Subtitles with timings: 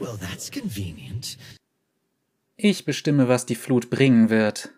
[0.00, 1.36] Well, that's convenient.
[2.56, 4.70] Ich bestimme, was die Flut bringen wird.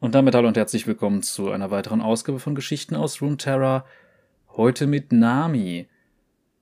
[0.00, 3.86] Und damit hallo und herzlich willkommen zu einer weiteren Ausgabe von Geschichten aus Runeterra.
[4.56, 5.86] Heute mit Nami.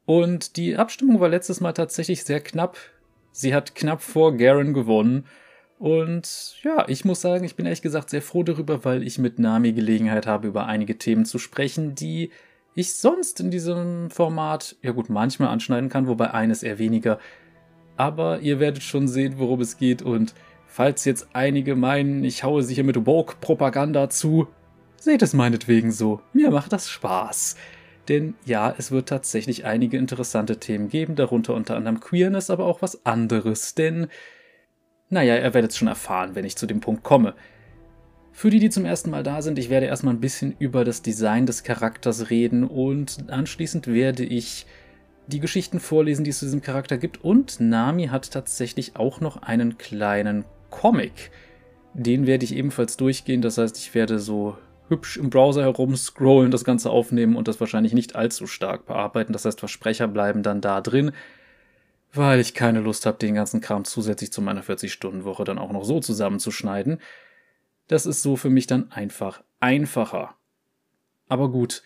[0.04, 2.76] Und die Abstimmung war letztes Mal tatsächlich sehr knapp.
[3.32, 5.24] Sie hat knapp vor Garen gewonnen.
[5.78, 9.38] Und ja, ich muss sagen, ich bin ehrlich gesagt sehr froh darüber, weil ich mit
[9.38, 12.30] Nami Gelegenheit habe, über einige Themen zu sprechen, die
[12.74, 17.18] ich sonst in diesem Format, ja gut, manchmal anschneiden kann, wobei eines eher weniger.
[17.96, 20.34] Aber ihr werdet schon sehen, worum es geht und
[20.66, 24.48] falls jetzt einige meinen, ich haue sie hier mit Woke-Propaganda zu,
[24.98, 26.20] seht es meinetwegen so.
[26.32, 27.56] Mir macht das Spaß.
[28.08, 32.82] Denn ja, es wird tatsächlich einige interessante Themen geben, darunter unter anderem Queerness, aber auch
[32.82, 33.74] was anderes.
[33.74, 34.08] Denn,
[35.08, 37.34] naja, ihr werdet es schon erfahren, wenn ich zu dem Punkt komme.
[38.32, 41.02] Für die, die zum ersten Mal da sind, ich werde erstmal ein bisschen über das
[41.02, 44.66] Design des Charakters reden und anschließend werde ich
[45.26, 47.24] die Geschichten vorlesen, die es zu diesem Charakter gibt.
[47.24, 51.30] Und Nami hat tatsächlich auch noch einen kleinen Comic.
[51.94, 53.42] Den werde ich ebenfalls durchgehen.
[53.42, 54.58] Das heißt, ich werde so
[54.88, 59.32] hübsch im Browser herumscrollen, das Ganze aufnehmen und das wahrscheinlich nicht allzu stark bearbeiten.
[59.32, 61.12] Das heißt, Versprecher bleiben dann da drin,
[62.12, 65.84] weil ich keine Lust habe, den ganzen Kram zusätzlich zu meiner 40-Stunden-Woche dann auch noch
[65.84, 67.00] so zusammenzuschneiden.
[67.88, 70.34] Das ist so für mich dann einfach einfacher.
[71.28, 71.82] Aber gut,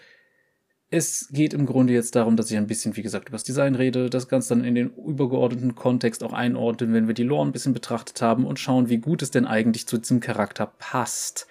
[0.91, 3.75] es geht im Grunde jetzt darum, dass ich ein bisschen, wie gesagt, über das Design
[3.75, 7.53] rede, das Ganze dann in den übergeordneten Kontext auch einordnen, wenn wir die Lore ein
[7.53, 11.47] bisschen betrachtet haben und schauen, wie gut es denn eigentlich zu diesem Charakter passt.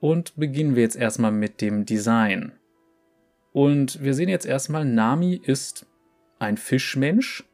[0.00, 2.52] Und beginnen wir jetzt erstmal mit dem Design.
[3.52, 5.86] Und wir sehen jetzt erstmal, Nami ist
[6.38, 7.44] ein Fischmensch.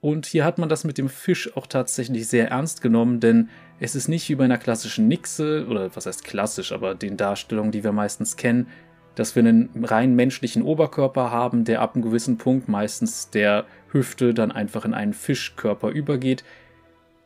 [0.00, 3.48] Und hier hat man das mit dem Fisch auch tatsächlich sehr ernst genommen, denn
[3.80, 7.72] es ist nicht wie bei einer klassischen Nixe, oder was heißt klassisch, aber den Darstellungen,
[7.72, 8.66] die wir meistens kennen,
[9.14, 14.34] dass wir einen rein menschlichen Oberkörper haben, der ab einem gewissen Punkt, meistens der Hüfte,
[14.34, 16.44] dann einfach in einen Fischkörper übergeht.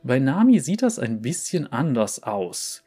[0.02, 2.84] Bei Nami sieht das ein bisschen anders aus.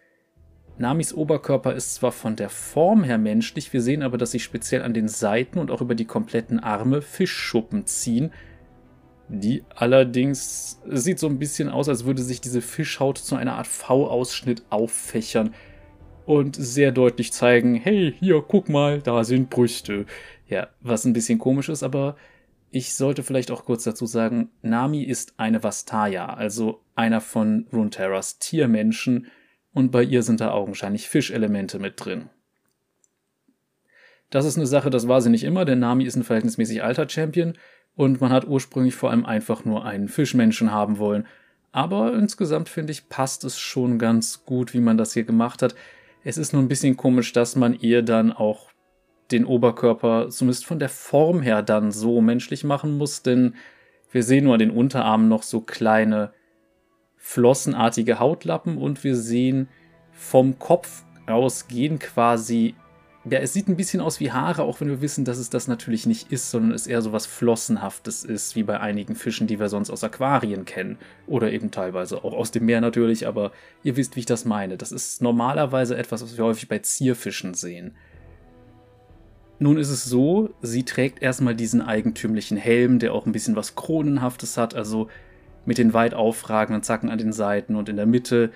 [0.77, 4.81] Namis Oberkörper ist zwar von der Form her menschlich, wir sehen aber, dass sich speziell
[4.81, 8.31] an den Seiten und auch über die kompletten Arme Fischschuppen ziehen,
[9.27, 13.67] die allerdings sieht so ein bisschen aus, als würde sich diese Fischhaut zu einer Art
[13.67, 15.53] V-Ausschnitt auffächern
[16.25, 20.05] und sehr deutlich zeigen, hey, hier, guck mal, da sind Brüste.
[20.47, 22.15] Ja, was ein bisschen komisch ist, aber
[22.69, 28.39] ich sollte vielleicht auch kurz dazu sagen, Nami ist eine Vastaya, also einer von Runeterras
[28.39, 29.27] Tiermenschen,
[29.73, 32.29] und bei ihr sind da augenscheinlich Fischelemente mit drin.
[34.29, 37.07] Das ist eine Sache, das war sie nicht immer, denn Nami ist ein verhältnismäßig alter
[37.07, 37.53] Champion
[37.95, 41.27] und man hat ursprünglich vor allem einfach nur einen Fischmenschen haben wollen.
[41.73, 45.75] Aber insgesamt finde ich, passt es schon ganz gut, wie man das hier gemacht hat.
[46.23, 48.69] Es ist nur ein bisschen komisch, dass man ihr dann auch
[49.31, 53.55] den Oberkörper zumindest von der Form her dann so menschlich machen muss, denn
[54.11, 56.33] wir sehen nur an den Unterarmen noch so kleine
[57.17, 59.69] flossenartige Hautlappen und wir sehen
[60.11, 62.75] vom Kopf aus gehen quasi
[63.23, 65.67] ja, es sieht ein bisschen aus wie Haare, auch wenn wir wissen, dass es das
[65.67, 69.59] natürlich nicht ist, sondern es eher so was Flossenhaftes ist, wie bei einigen Fischen, die
[69.59, 70.97] wir sonst aus Aquarien kennen.
[71.27, 73.51] Oder eben teilweise auch aus dem Meer natürlich, aber
[73.83, 74.75] ihr wisst, wie ich das meine.
[74.75, 77.95] Das ist normalerweise etwas, was wir häufig bei Zierfischen sehen.
[79.59, 83.75] Nun ist es so, sie trägt erstmal diesen eigentümlichen Helm, der auch ein bisschen was
[83.75, 85.09] Kronenhaftes hat, also
[85.65, 88.51] mit den weit aufragenden Zacken an den Seiten und in der Mitte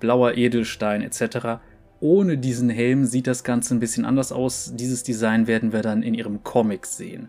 [0.00, 1.60] blauer Edelstein etc.
[2.00, 4.72] Ohne diesen Helm sieht das Ganze ein bisschen anders aus.
[4.74, 7.28] Dieses Design werden wir dann in ihrem Comic sehen.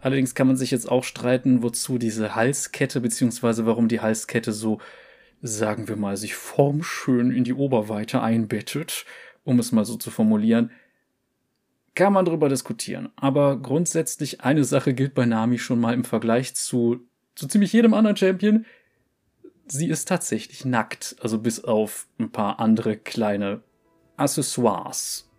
[0.00, 4.78] Allerdings kann man sich jetzt auch streiten, wozu diese Halskette, beziehungsweise warum die Halskette so,
[5.40, 9.06] sagen wir mal, sich formschön in die Oberweite einbettet,
[9.44, 10.70] um es mal so zu formulieren.
[11.94, 13.08] Kann man darüber diskutieren.
[13.16, 17.00] Aber grundsätzlich eine Sache gilt bei Nami schon mal im Vergleich zu
[17.34, 18.66] so ziemlich jedem anderen Champion
[19.66, 23.62] sie ist tatsächlich nackt, also bis auf ein paar andere kleine
[24.16, 25.30] Accessoires.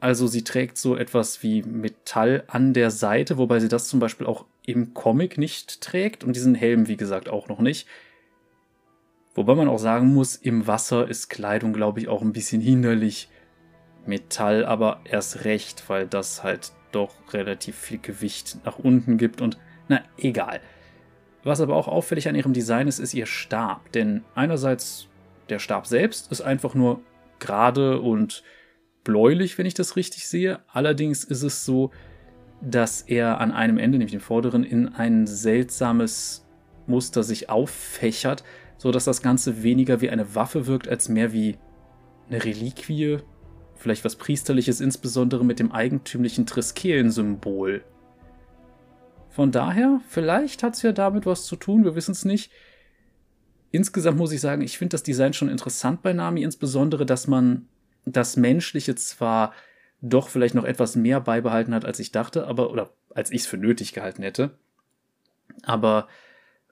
[0.00, 4.26] Also sie trägt so etwas wie Metall an der Seite, wobei sie das zum Beispiel
[4.26, 7.86] auch im Comic nicht trägt und diesen Helm, wie gesagt, auch noch nicht.
[9.34, 13.28] Wobei man auch sagen muss, im Wasser ist Kleidung, glaube ich, auch ein bisschen hinderlich.
[14.06, 19.58] Metall aber erst recht, weil das halt doch relativ viel Gewicht nach unten gibt und
[19.88, 20.60] na egal.
[21.46, 23.92] Was aber auch auffällig an ihrem Design ist, ist ihr Stab.
[23.92, 25.06] Denn einerseits
[25.48, 27.02] der Stab selbst ist einfach nur
[27.38, 28.42] gerade und
[29.04, 30.58] bläulich, wenn ich das richtig sehe.
[30.66, 31.92] Allerdings ist es so,
[32.60, 36.44] dass er an einem Ende, nämlich dem vorderen, in ein seltsames
[36.88, 38.42] Muster sich auffächert,
[38.76, 41.58] sodass das Ganze weniger wie eine Waffe wirkt, als mehr wie
[42.28, 43.18] eine Reliquie,
[43.76, 47.84] vielleicht was Priesterliches, insbesondere mit dem eigentümlichen Triskelen-Symbol
[49.36, 52.50] Von daher, vielleicht hat es ja damit was zu tun, wir wissen es nicht.
[53.70, 57.68] Insgesamt muss ich sagen, ich finde das Design schon interessant bei Nami, insbesondere, dass man
[58.06, 59.52] das Menschliche zwar
[60.00, 63.46] doch vielleicht noch etwas mehr beibehalten hat, als ich dachte, aber oder als ich es
[63.46, 64.52] für nötig gehalten hätte.
[65.64, 66.08] Aber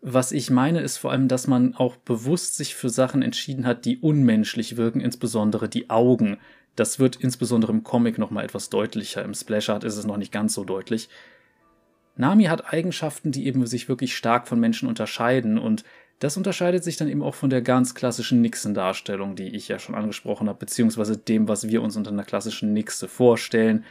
[0.01, 3.85] was ich meine, ist vor allem, dass man auch bewusst sich für Sachen entschieden hat,
[3.85, 6.39] die unmenschlich wirken, insbesondere die Augen.
[6.77, 9.23] Das wird insbesondere im Comic nochmal etwas deutlicher.
[9.23, 11.11] Im Splash Art ist es noch nicht ganz so deutlich.
[12.17, 15.85] Nami hat Eigenschaften, die eben sich wirklich stark von Menschen unterscheiden und
[16.21, 19.95] das unterscheidet sich dann eben auch von der ganz klassischen Nixon-Darstellung, die ich ja schon
[19.95, 23.85] angesprochen habe, beziehungsweise dem, was wir uns unter einer klassischen Nixe vorstellen.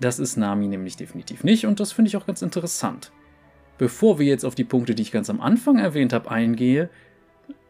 [0.00, 3.12] Das ist Nami nämlich definitiv nicht und das finde ich auch ganz interessant.
[3.78, 6.90] Bevor wir jetzt auf die Punkte, die ich ganz am Anfang erwähnt habe, eingehe,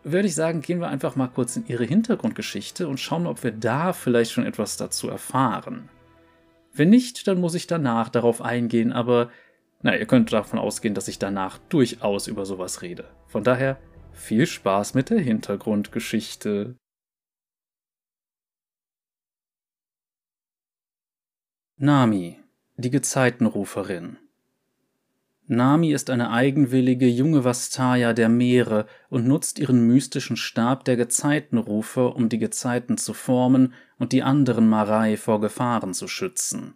[0.03, 3.53] würde ich sagen, gehen wir einfach mal kurz in ihre Hintergrundgeschichte und schauen, ob wir
[3.53, 5.89] da vielleicht schon etwas dazu erfahren.
[6.73, 9.31] Wenn nicht, dann muss ich danach darauf eingehen, aber
[9.83, 13.09] na, ihr könnt davon ausgehen, dass ich danach durchaus über sowas rede.
[13.27, 13.79] Von daher
[14.13, 16.77] viel Spaß mit der Hintergrundgeschichte.
[21.77, 22.39] Nami,
[22.77, 24.19] die Gezeitenruferin.
[25.47, 32.15] Nami ist eine eigenwillige junge Vastaya der Meere und nutzt ihren mystischen Stab der Gezeitenrufer,
[32.15, 36.75] um die Gezeiten zu formen und die anderen Marei vor Gefahren zu schützen.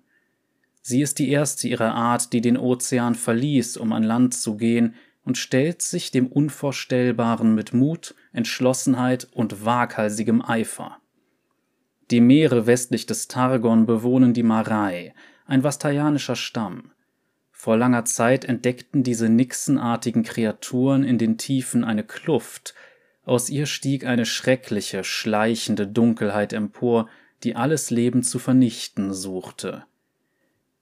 [0.86, 4.94] Sie ist die erste ihrer Art, die den Ozean verließ, um an Land zu gehen,
[5.24, 10.98] und stellt sich dem Unvorstellbaren mit Mut, Entschlossenheit und waghalsigem Eifer.
[12.10, 15.14] Die Meere westlich des Targon bewohnen die Marei,
[15.46, 16.92] ein vastayanischer Stamm.
[17.50, 22.74] Vor langer Zeit entdeckten diese nixenartigen Kreaturen in den Tiefen eine Kluft,
[23.24, 27.08] aus ihr stieg eine schreckliche, schleichende Dunkelheit empor,
[27.42, 29.86] die alles Leben zu vernichten suchte.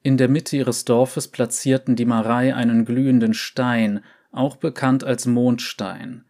[0.02, 4.02] In der Mitte ihres Dorfes platzierten die Marei einen glühenden Stein,
[4.32, 6.25] auch bekannt als Mondstein.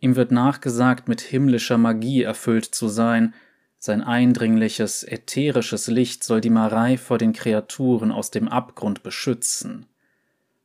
[0.00, 3.34] Ihm wird nachgesagt, mit himmlischer Magie erfüllt zu sein,
[3.80, 9.86] sein eindringliches, ätherisches Licht soll die Marei vor den Kreaturen aus dem Abgrund beschützen.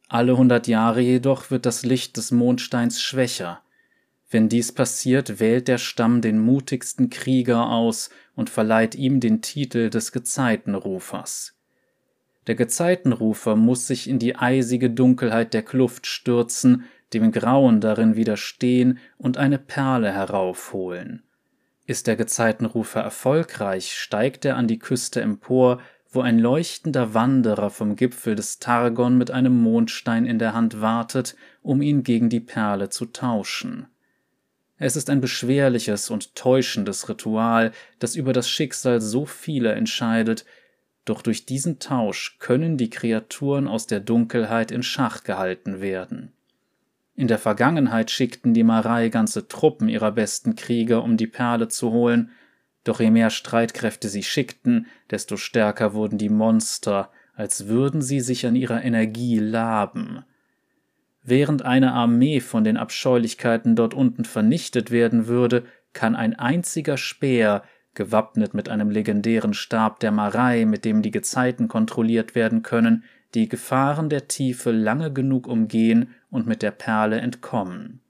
[0.07, 3.61] Alle hundert Jahre jedoch wird das Licht des Mondsteins schwächer.
[4.29, 9.91] Wenn dies passiert, wählt der Stamm den mutigsten Krieger aus und verleiht ihm den Titel
[9.91, 11.52] des Gezeitenrufers.
[12.47, 18.99] Der Gezeitenrufer muss sich in die eisige Dunkelheit der Kluft stürzen, dem Grauen darin widerstehen
[19.17, 21.23] und eine Perle heraufholen.
[21.85, 27.95] Ist der Gezeitenrufer erfolgreich, steigt er an die Küste empor, wo ein leuchtender Wanderer vom
[27.95, 32.89] Gipfel des Targon mit einem Mondstein in der Hand wartet, um ihn gegen die Perle
[32.89, 33.87] zu tauschen.
[34.77, 40.45] Es ist ein beschwerliches und täuschendes Ritual, das über das Schicksal so vieler entscheidet,
[41.05, 46.31] doch durch diesen Tausch können die Kreaturen aus der Dunkelheit in Schach gehalten werden.
[47.15, 51.91] In der Vergangenheit schickten die Marei ganze Truppen ihrer besten Krieger, um die Perle zu
[51.91, 52.31] holen,
[52.83, 58.45] doch je mehr Streitkräfte sie schickten, desto stärker wurden die Monster, als würden sie sich
[58.45, 60.23] an ihrer Energie laben.
[61.23, 67.63] Während eine Armee von den Abscheulichkeiten dort unten vernichtet werden würde, kann ein einziger Speer
[67.93, 73.03] gewappnet mit einem legendären Stab der Marei, mit dem die Gezeiten kontrolliert werden können,
[73.33, 78.01] die Gefahren der Tiefe lange genug umgehen und mit der Perle entkommen.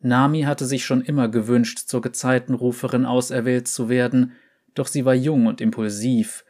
[0.00, 4.32] Nami hatte sich schon immer gewünscht, zur Gezeitenruferin auserwählt zu werden,
[4.74, 6.44] doch sie war jung und impulsiv.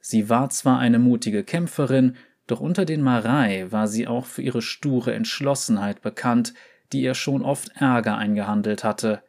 [0.00, 2.16] Sie war zwar eine mutige Kämpferin,
[2.46, 6.54] doch unter den Marei war sie auch für ihre sture Entschlossenheit bekannt,
[6.92, 9.22] die ihr schon oft Ärger eingehandelt hatte.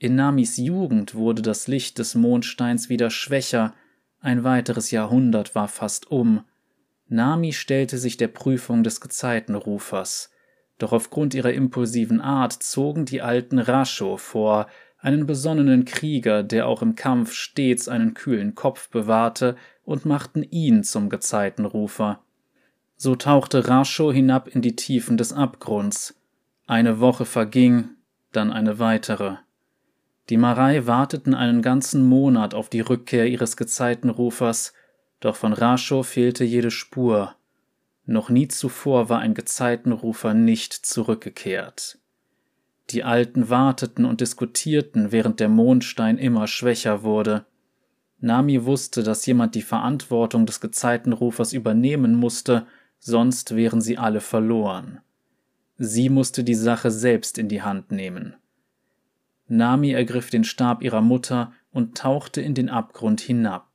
[0.00, 3.74] In Namis Jugend wurde das Licht des Mondsteins wieder schwächer,
[4.20, 6.44] ein weiteres Jahrhundert war fast um.
[7.08, 10.30] Nami stellte sich der Prüfung des Gezeitenrufers.
[10.78, 14.68] Doch aufgrund ihrer impulsiven Art zogen die alten Rasho vor,
[15.00, 20.84] einen besonnenen Krieger, der auch im Kampf stets einen kühlen Kopf bewahrte, und machten ihn
[20.84, 22.20] zum Gezeitenrufer.
[22.96, 26.20] So tauchte Rasho hinab in die Tiefen des Abgrunds.
[26.66, 27.90] Eine Woche verging,
[28.32, 29.36] dann eine weitere.
[30.30, 34.74] Die Marei warteten einen ganzen Monat auf die Rückkehr ihres Gezeitenrufers,
[35.20, 37.34] doch von Rascho fehlte jede Spur.
[38.04, 41.98] Noch nie zuvor war ein Gezeitenrufer nicht zurückgekehrt.
[42.90, 47.44] Die Alten warteten und diskutierten, während der Mondstein immer schwächer wurde.
[48.20, 52.66] Nami wusste, dass jemand die Verantwortung des Gezeitenrufers übernehmen musste,
[52.98, 55.00] sonst wären sie alle verloren.
[55.76, 58.34] Sie musste die Sache selbst in die Hand nehmen.
[59.48, 63.68] Nami ergriff den Stab ihrer Mutter und tauchte in den Abgrund hinab.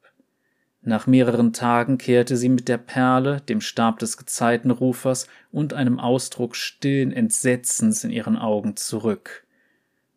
[0.82, 6.56] Nach mehreren Tagen kehrte sie mit der Perle, dem Stab des Gezeitenrufers und einem Ausdruck
[6.56, 9.46] stillen Entsetzens in ihren Augen zurück.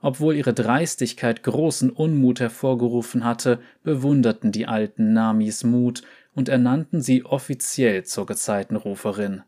[0.02, 6.02] Obwohl ihre Dreistigkeit großen Unmut hervorgerufen hatte, bewunderten die Alten Namis Mut
[6.34, 9.42] und ernannten sie offiziell zur Gezeitenruferin.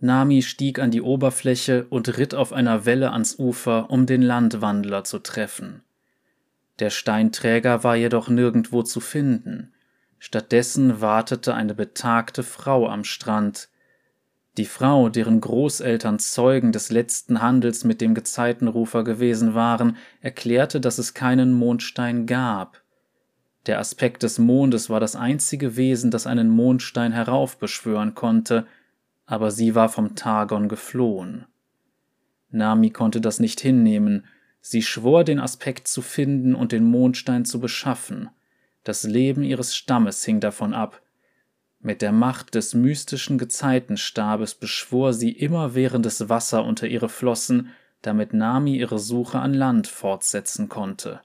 [0.00, 5.02] Nami stieg an die Oberfläche und ritt auf einer Welle ans Ufer, um den Landwandler
[5.04, 5.82] zu treffen.
[6.78, 9.72] Der Steinträger war jedoch nirgendwo zu finden.
[10.20, 13.68] Stattdessen wartete eine betagte Frau am Strand.
[14.56, 20.98] Die Frau, deren Großeltern Zeugen des letzten Handels mit dem Gezeitenrufer gewesen waren, erklärte, dass
[20.98, 22.82] es keinen Mondstein gab.
[23.66, 28.66] Der Aspekt des Mondes war das einzige Wesen, das einen Mondstein heraufbeschwören konnte,
[29.28, 31.44] aber sie war vom Targon geflohen.
[32.50, 34.24] Nami konnte das nicht hinnehmen,
[34.62, 38.30] sie schwor den Aspekt zu finden und den Mondstein zu beschaffen.
[38.84, 41.02] Das Leben ihres Stammes hing davon ab.
[41.78, 47.68] Mit der Macht des mystischen Gezeitenstabes beschwor sie immerwährendes Wasser unter ihre Flossen,
[48.00, 51.20] damit Nami ihre Suche an Land fortsetzen konnte.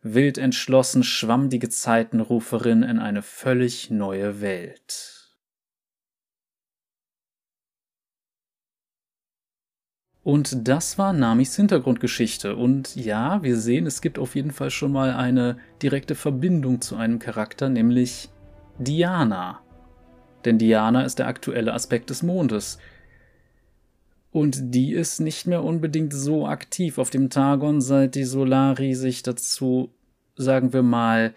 [0.00, 5.19] Wild entschlossen schwamm die Gezeitenruferin in eine völlig neue Welt.
[10.22, 12.56] Und das war Namis Hintergrundgeschichte.
[12.56, 16.96] Und ja, wir sehen, es gibt auf jeden Fall schon mal eine direkte Verbindung zu
[16.96, 18.28] einem Charakter, nämlich
[18.78, 19.60] Diana.
[20.44, 22.78] Denn Diana ist der aktuelle Aspekt des Mondes.
[24.30, 29.22] Und die ist nicht mehr unbedingt so aktiv auf dem Targon, seit die Solari sich
[29.22, 29.92] dazu,
[30.36, 31.34] sagen wir mal,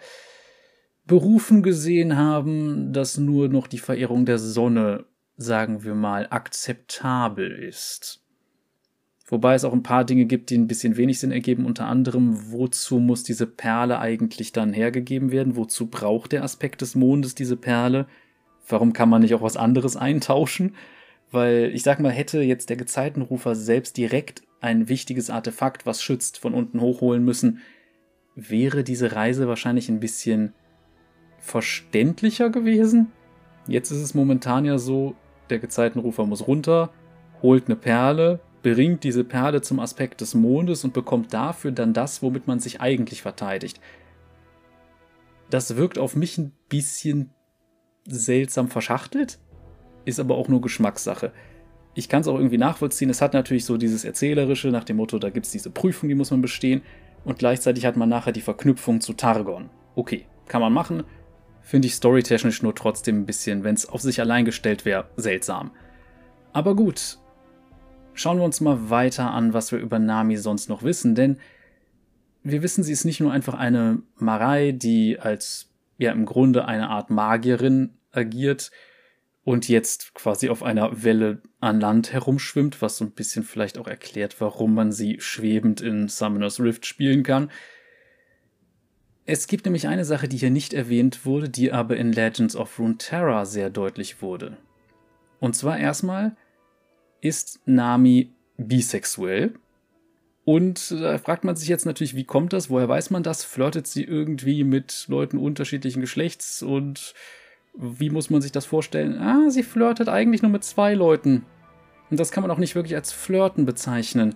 [1.06, 5.04] berufen gesehen haben, dass nur noch die Verehrung der Sonne,
[5.36, 8.23] sagen wir mal, akzeptabel ist.
[9.26, 11.64] Wobei es auch ein paar Dinge gibt, die ein bisschen wenig Sinn ergeben.
[11.64, 15.56] Unter anderem, wozu muss diese Perle eigentlich dann hergegeben werden?
[15.56, 18.06] Wozu braucht der Aspekt des Mondes diese Perle?
[18.68, 20.74] Warum kann man nicht auch was anderes eintauschen?
[21.30, 26.38] Weil ich sag mal, hätte jetzt der Gezeitenrufer selbst direkt ein wichtiges Artefakt, was schützt,
[26.38, 27.60] von unten hochholen müssen,
[28.34, 30.54] wäre diese Reise wahrscheinlich ein bisschen
[31.38, 33.12] verständlicher gewesen.
[33.66, 35.14] Jetzt ist es momentan ja so,
[35.50, 36.90] der Gezeitenrufer muss runter,
[37.42, 42.22] holt eine Perle, bringt diese Perle zum Aspekt des Mondes und bekommt dafür dann das,
[42.22, 43.78] womit man sich eigentlich verteidigt.
[45.50, 47.30] Das wirkt auf mich ein bisschen
[48.08, 49.38] seltsam verschachtelt,
[50.06, 51.32] ist aber auch nur Geschmackssache.
[51.94, 53.10] Ich kann es auch irgendwie nachvollziehen.
[53.10, 56.14] Es hat natürlich so dieses Erzählerische nach dem Motto, da gibt es diese Prüfung, die
[56.14, 56.80] muss man bestehen.
[57.24, 59.68] Und gleichzeitig hat man nachher die Verknüpfung zu Targon.
[59.94, 61.04] Okay, kann man machen.
[61.60, 65.70] Finde ich storytechnisch nur trotzdem ein bisschen, wenn es auf sich allein gestellt wäre, seltsam.
[66.52, 67.18] Aber gut,
[68.14, 71.38] Schauen wir uns mal weiter an, was wir über Nami sonst noch wissen, denn
[72.44, 76.90] wir wissen, sie ist nicht nur einfach eine Marei, die als ja im Grunde eine
[76.90, 78.70] Art Magierin agiert
[79.44, 83.88] und jetzt quasi auf einer Welle an Land herumschwimmt, was so ein bisschen vielleicht auch
[83.88, 87.50] erklärt, warum man sie schwebend in Summoner's Rift spielen kann.
[89.26, 92.78] Es gibt nämlich eine Sache, die hier nicht erwähnt wurde, die aber in Legends of
[92.78, 94.58] Runeterra sehr deutlich wurde.
[95.40, 96.36] Und zwar erstmal,
[97.24, 99.54] ist Nami bisexuell.
[100.44, 102.68] Und da fragt man sich jetzt natürlich, wie kommt das?
[102.68, 103.44] Woher weiß man das?
[103.44, 106.62] Flirtet sie irgendwie mit Leuten unterschiedlichen Geschlechts?
[106.62, 107.14] Und
[107.74, 109.18] wie muss man sich das vorstellen?
[109.18, 111.46] Ah, sie flirtet eigentlich nur mit zwei Leuten.
[112.10, 114.34] Und das kann man auch nicht wirklich als Flirten bezeichnen.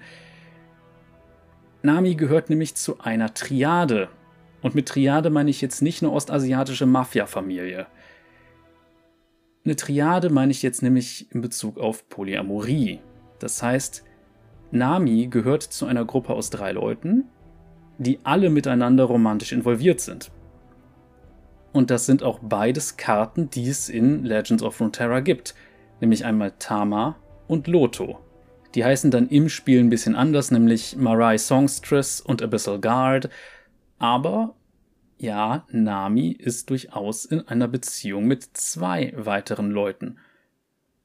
[1.83, 4.09] Nami gehört nämlich zu einer Triade.
[4.62, 7.87] Und mit Triade meine ich jetzt nicht eine ostasiatische Mafia-Familie.
[9.68, 13.00] Eine Triade meine ich jetzt nämlich in Bezug auf Polyamorie.
[13.38, 14.02] Das heißt,
[14.70, 17.25] Nami gehört zu einer Gruppe aus drei Leuten,
[17.98, 20.30] die alle miteinander romantisch involviert sind.
[21.75, 25.54] Und das sind auch beides Karten, die es in Legends of Runeterra gibt,
[26.00, 28.20] nämlich einmal Tama und Loto.
[28.75, 33.28] Die heißen dann im Spiel ein bisschen anders, nämlich Marai Songstress und Abyssal Guard,
[33.98, 34.54] aber
[35.18, 40.18] ja, Nami ist durchaus in einer Beziehung mit zwei weiteren Leuten.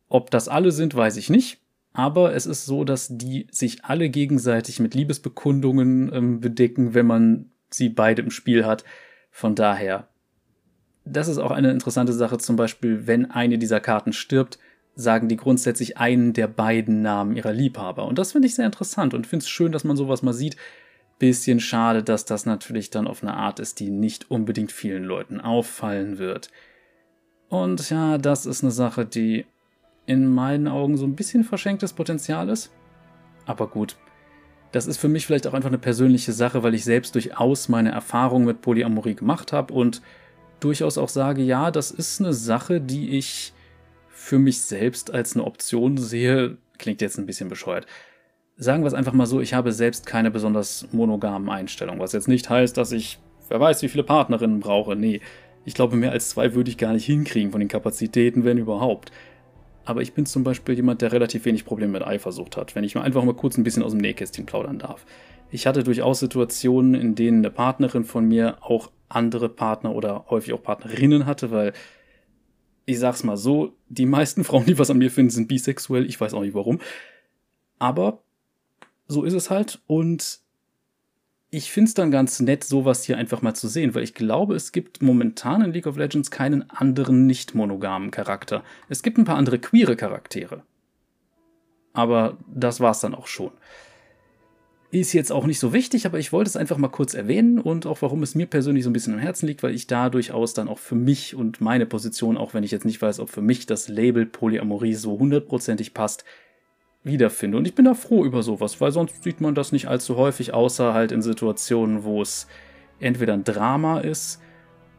[0.08, 1.60] Ob das alle sind, weiß ich nicht,
[1.94, 7.52] aber es ist so, dass die sich alle gegenseitig mit Liebesbekundungen ähm, bedecken, wenn man
[7.70, 8.84] sie beide im Spiel hat.
[9.32, 10.08] Von daher,
[11.06, 14.60] das ist auch eine interessante Sache, zum Beispiel, wenn eine dieser Karten stirbt,
[14.96, 18.06] sagen die grundsätzlich einen der beiden Namen ihrer Liebhaber.
[18.06, 20.56] Und das finde ich sehr interessant und finde es schön, dass man sowas mal sieht,
[21.24, 25.40] Bisschen schade, dass das natürlich dann auf eine Art ist, die nicht unbedingt vielen Leuten
[25.40, 26.52] auffallen wird.
[27.48, 29.46] Und ja, das ist eine Sache, die
[30.06, 32.74] in meinen Augen so ein bisschen verschenktes Potenzial ist.
[33.46, 33.96] Aber gut,
[34.74, 37.94] das ist für mich vielleicht auch einfach eine persönliche Sache, weil ich selbst durchaus meine
[37.94, 40.02] Erfahrung mit Polyamorie gemacht habe und
[40.60, 43.54] durchaus auch sage, ja, das ist eine Sache, die ich
[44.10, 46.58] für mich selbst als eine Option sehe.
[46.80, 47.88] Klingt jetzt ein bisschen bescheuert.
[48.64, 52.30] Sagen wir es einfach mal so, ich habe selbst keine besonders monogamen Einstellungen, was jetzt
[52.30, 54.96] nicht heißt, dass ich, wer weiß, wie viele Partnerinnen brauche.
[54.96, 55.20] Nee,
[55.66, 59.12] ich glaube, mehr als zwei würde ich gar nicht hinkriegen von den Kapazitäten, wenn überhaupt.
[59.84, 62.96] Aber ich bin zum Beispiel jemand, der relativ wenig Probleme mit Eifersucht hat, wenn ich
[62.96, 65.06] mal einfach mal kurz ein bisschen aus dem Nähkästchen plaudern darf.
[65.52, 70.54] Ich hatte durchaus Situationen, in denen eine Partnerin von mir auch andere Partner oder häufig
[70.54, 71.74] auch Partnerinnen hatte, weil
[72.86, 76.06] ich sag's mal so, die meisten Frauen, die was an mir finden, sind bisexuell.
[76.06, 76.80] Ich weiß auch nicht warum.
[77.78, 78.23] Aber
[79.14, 80.44] so ist es halt und
[81.54, 84.56] ich finde es dann ganz nett, sowas hier einfach mal zu sehen, weil ich glaube,
[84.56, 88.64] es gibt momentan in League of Legends keinen anderen nicht monogamen Charakter.
[88.90, 90.64] Es gibt ein paar andere queere Charaktere.
[91.94, 93.52] Aber das war's dann auch schon.
[94.90, 97.86] Ist jetzt auch nicht so wichtig, aber ich wollte es einfach mal kurz erwähnen und
[97.86, 100.56] auch warum es mir persönlich so ein bisschen am Herzen liegt, weil ich da durchaus
[100.56, 103.42] dann auch für mich und meine Position, auch wenn ich jetzt nicht weiß, ob für
[103.42, 106.26] mich das Label Polyamorie so hundertprozentig passt,
[107.04, 107.58] wiederfinde.
[107.58, 110.54] Und ich bin da froh über sowas, weil sonst sieht man das nicht allzu häufig,
[110.54, 112.48] außer halt in Situationen, wo es
[113.00, 114.42] entweder ein Drama ist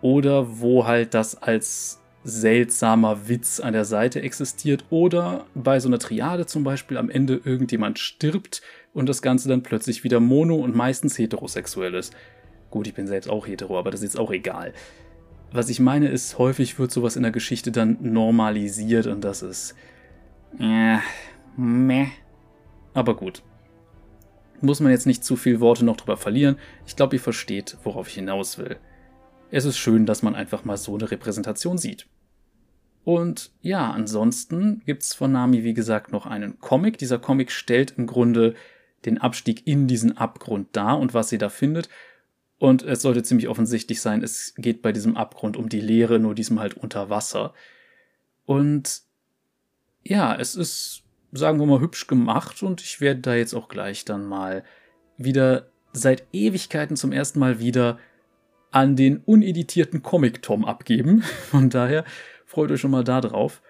[0.01, 5.99] oder wo halt das als seltsamer Witz an der Seite existiert oder bei so einer
[5.99, 8.63] Triade zum Beispiel am Ende irgendjemand stirbt
[8.95, 12.15] und das Ganze dann plötzlich wieder mono und meistens heterosexuell ist.
[12.71, 14.73] Gut, ich bin selbst auch hetero, aber das ist jetzt auch egal.
[15.53, 19.75] Was ich meine ist, häufig wird sowas in der Geschichte dann normalisiert und das ist.
[20.59, 20.99] Äh,
[21.57, 22.09] meh.
[22.93, 23.43] Aber gut.
[24.61, 26.57] Muss man jetzt nicht zu viel Worte noch drüber verlieren.
[26.87, 28.79] Ich glaube, ihr versteht, worauf ich hinaus will.
[29.51, 32.07] Es ist schön, dass man einfach mal so eine Repräsentation sieht.
[33.05, 36.97] Und ja, ansonsten gibt's von Nami, wie gesagt, noch einen Comic.
[36.99, 38.55] Dieser Comic stellt im Grunde
[39.05, 41.91] den Abstieg in diesen Abgrund dar und was sie da findet.
[42.59, 46.35] Und es sollte ziemlich offensichtlich sein, es geht bei diesem Abgrund um die Leere, nur
[46.35, 47.53] diesem halt unter Wasser.
[48.47, 49.03] Und
[50.03, 51.04] ja, es ist
[51.35, 54.65] sagen wir mal, hübsch gemacht und ich werde da jetzt auch gleich dann mal
[55.17, 57.99] wieder seit Ewigkeiten zum ersten Mal wieder
[58.71, 61.23] an den uneditierten Comic-Tom abgeben.
[61.51, 62.05] Von daher
[62.47, 63.63] freut euch schon mal da drauf.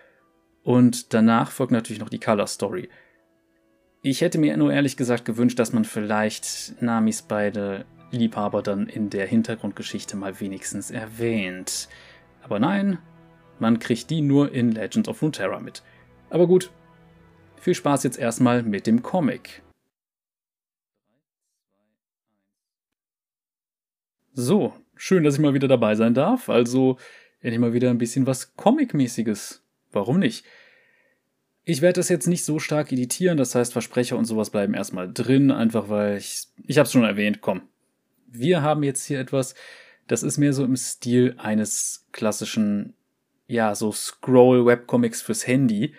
[0.62, 2.88] Und danach folgt natürlich noch die Color Story.
[4.02, 9.10] Ich hätte mir nur ehrlich gesagt gewünscht, dass man vielleicht Namis beide Liebhaber dann in
[9.10, 11.88] der Hintergrundgeschichte mal wenigstens erwähnt.
[12.42, 12.98] Aber nein,
[13.58, 15.82] man kriegt die nur in Legend of Runeterra mit.
[16.30, 16.70] Aber gut,
[17.64, 19.62] viel Spaß jetzt erstmal mit dem Comic.
[24.34, 26.50] So, schön, dass ich mal wieder dabei sein darf.
[26.50, 26.98] Also
[27.40, 29.64] endlich mal wieder ein bisschen was Comic-mäßiges.
[29.92, 30.44] Warum nicht?
[31.64, 35.10] Ich werde das jetzt nicht so stark editieren, das heißt Versprecher und sowas bleiben erstmal
[35.10, 37.62] drin, einfach weil ich, ich habe es schon erwähnt, komm.
[38.26, 39.54] Wir haben jetzt hier etwas,
[40.06, 42.92] das ist mehr so im Stil eines klassischen,
[43.46, 45.94] ja, so Scroll-Webcomics fürs Handy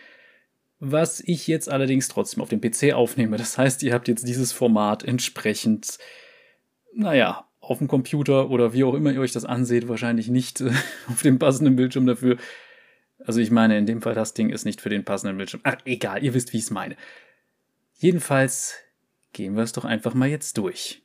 [0.79, 3.37] was ich jetzt allerdings trotzdem auf dem PC aufnehme.
[3.37, 5.97] Das heißt, ihr habt jetzt dieses Format entsprechend,
[6.93, 10.71] naja, auf dem Computer oder wie auch immer ihr euch das anseht, wahrscheinlich nicht äh,
[11.07, 12.37] auf dem passenden Bildschirm dafür.
[13.19, 15.61] Also ich meine, in dem Fall das Ding ist nicht für den passenden Bildschirm.
[15.63, 16.95] Ach, egal, ihr wisst, wie ich es meine.
[17.97, 18.75] Jedenfalls
[19.33, 21.01] gehen wir es doch einfach mal jetzt durch.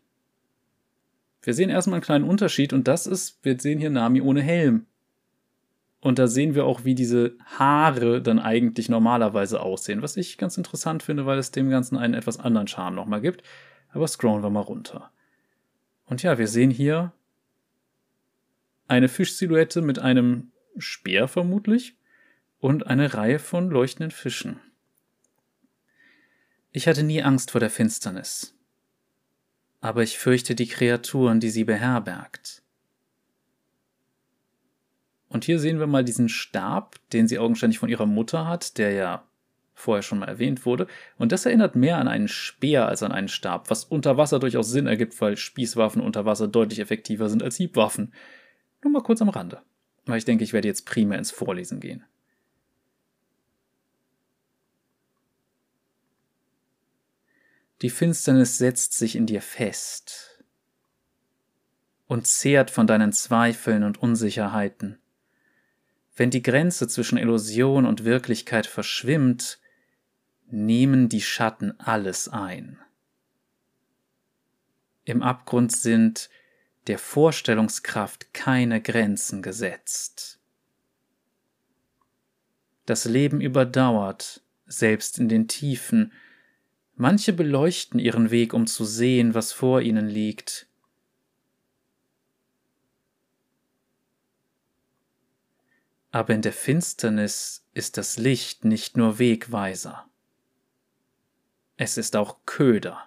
[1.42, 4.87] Wir sehen erstmal einen kleinen Unterschied und das ist, wir sehen hier Nami ohne Helm.
[6.00, 10.56] Und da sehen wir auch, wie diese Haare dann eigentlich normalerweise aussehen, was ich ganz
[10.56, 13.42] interessant finde, weil es dem Ganzen einen etwas anderen Charme nochmal gibt.
[13.92, 15.10] Aber scrollen wir mal runter.
[16.06, 17.12] Und ja, wir sehen hier
[18.88, 21.96] eine Fischsilhouette mit einem Speer vermutlich
[22.58, 24.60] und eine Reihe von leuchtenden Fischen.
[26.72, 28.54] Ich hatte nie Angst vor der Finsternis.
[29.80, 32.59] Aber ich fürchte die Kreaturen, die sie beherbergt.
[35.30, 38.90] Und hier sehen wir mal diesen Stab, den sie augenscheinlich von ihrer Mutter hat, der
[38.90, 39.24] ja
[39.74, 40.88] vorher schon mal erwähnt wurde.
[41.18, 44.70] Und das erinnert mehr an einen Speer als an einen Stab, was unter Wasser durchaus
[44.70, 48.12] Sinn ergibt, weil Spießwaffen unter Wasser deutlich effektiver sind als Hiebwaffen.
[48.82, 49.62] Nur mal kurz am Rande.
[50.04, 52.04] Weil ich denke, ich werde jetzt primär ins Vorlesen gehen.
[57.82, 60.44] Die Finsternis setzt sich in dir fest
[62.08, 64.98] und zehrt von deinen Zweifeln und Unsicherheiten.
[66.20, 69.59] Wenn die Grenze zwischen Illusion und Wirklichkeit verschwimmt,
[70.50, 72.78] nehmen die Schatten alles ein.
[75.04, 76.28] Im Abgrund sind
[76.88, 80.40] der Vorstellungskraft keine Grenzen gesetzt.
[82.85, 86.12] Das Leben überdauert, selbst in den Tiefen.
[86.96, 90.69] Manche beleuchten ihren Weg, um zu sehen, was vor ihnen liegt.
[96.10, 100.06] Aber in der Finsternis ist das Licht nicht nur Wegweiser.
[101.76, 103.06] Es ist auch Köder.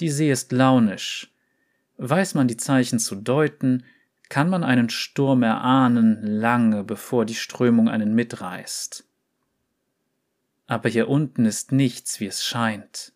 [0.00, 1.32] Die See ist launisch.
[1.98, 3.84] Weiß man die Zeichen zu deuten,
[4.28, 9.06] kann man einen Sturm erahnen, lange bevor die Strömung einen mitreißt.
[10.66, 13.12] Aber hier unten ist nichts, wie es scheint.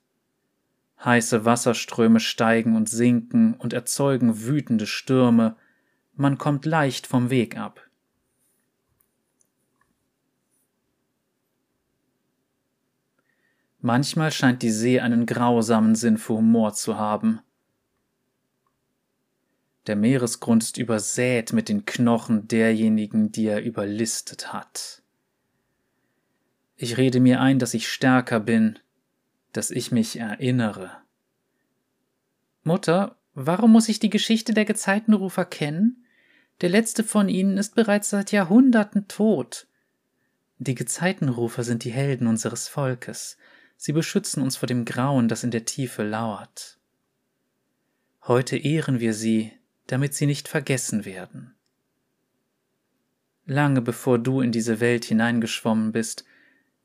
[1.04, 5.56] Heiße Wasserströme steigen und sinken und erzeugen wütende Stürme,
[6.20, 7.88] man kommt leicht vom Weg ab.
[13.80, 17.40] Manchmal scheint die See einen grausamen Sinn für Humor zu haben.
[19.86, 25.02] Der Meeresgrund ist übersät mit den Knochen derjenigen, die er überlistet hat.
[26.76, 28.78] Ich rede mir ein, dass ich stärker bin,
[29.52, 30.90] dass ich mich erinnere.
[32.62, 35.99] Mutter, warum muss ich die Geschichte der Gezeitenrufer kennen?
[36.60, 39.66] Der letzte von ihnen ist bereits seit Jahrhunderten tot.
[40.58, 43.38] Die Gezeitenrufer sind die Helden unseres Volkes.
[43.76, 46.78] Sie beschützen uns vor dem Grauen, das in der Tiefe lauert.
[48.26, 49.52] Heute ehren wir sie,
[49.86, 51.54] damit sie nicht vergessen werden.
[53.46, 56.24] Lange bevor du in diese Welt hineingeschwommen bist,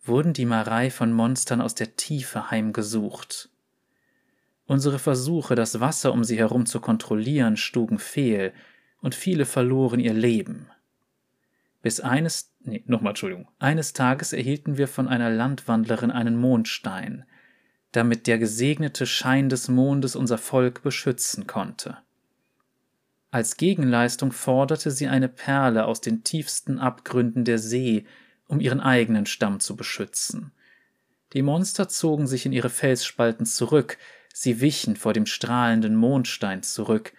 [0.05, 3.49] wurden die Marei von Monstern aus der Tiefe heimgesucht.
[4.67, 8.53] Unsere Versuche, das Wasser um sie herum zu kontrollieren, schlugen fehl,
[9.05, 10.65] und viele verloren ihr Leben.
[11.83, 17.23] Bis eines, nee, nochmal Entschuldigung, eines Tages erhielten wir von einer Landwandlerin einen Mondstein,
[17.91, 21.99] damit der gesegnete Schein des Mondes unser Volk beschützen konnte.
[23.29, 28.07] Als Gegenleistung forderte sie eine Perle aus den tiefsten Abgründen der See,
[28.47, 30.51] um ihren eigenen Stamm zu beschützen.
[31.33, 33.99] Die Monster zogen sich in ihre Felsspalten zurück,
[34.33, 37.13] sie wichen vor dem strahlenden Mondstein zurück,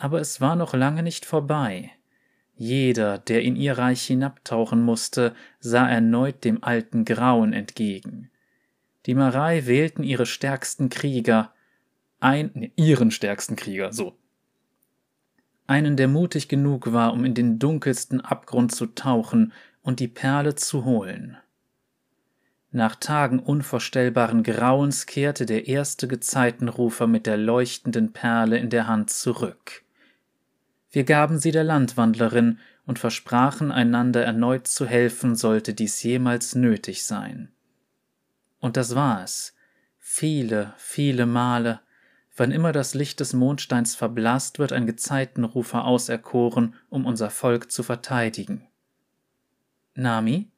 [0.00, 1.92] aber es war noch lange nicht vorbei.
[2.56, 8.30] Jeder, der in ihr Reich hinabtauchen musste, sah erneut dem alten Grauen entgegen.
[9.06, 11.52] Die Marei wählten ihre stärksten Krieger,
[12.18, 14.14] ein, nee, ihren stärksten Krieger, so.
[15.66, 20.54] Einen, der mutig genug war, um in den dunkelsten Abgrund zu tauchen und die Perle
[20.54, 21.38] zu holen.
[22.72, 29.10] Nach Tagen unvorstellbaren Grauens kehrte der erste Gezeitenrufer mit der leuchtenden Perle in der Hand
[29.10, 29.82] zurück.
[30.90, 37.04] Wir gaben sie der Landwandlerin und versprachen einander erneut zu helfen, sollte dies jemals nötig
[37.04, 37.52] sein.
[38.58, 39.54] Und das war es.
[39.98, 41.80] Viele, viele Male,
[42.36, 47.82] wann immer das Licht des Mondsteins verblasst, wird ein Gezeitenrufer auserkoren, um unser Volk zu
[47.82, 48.66] verteidigen.
[49.94, 50.50] Nami?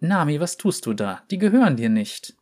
[0.00, 1.22] Nami, was tust du da?
[1.30, 2.36] Die gehören dir nicht.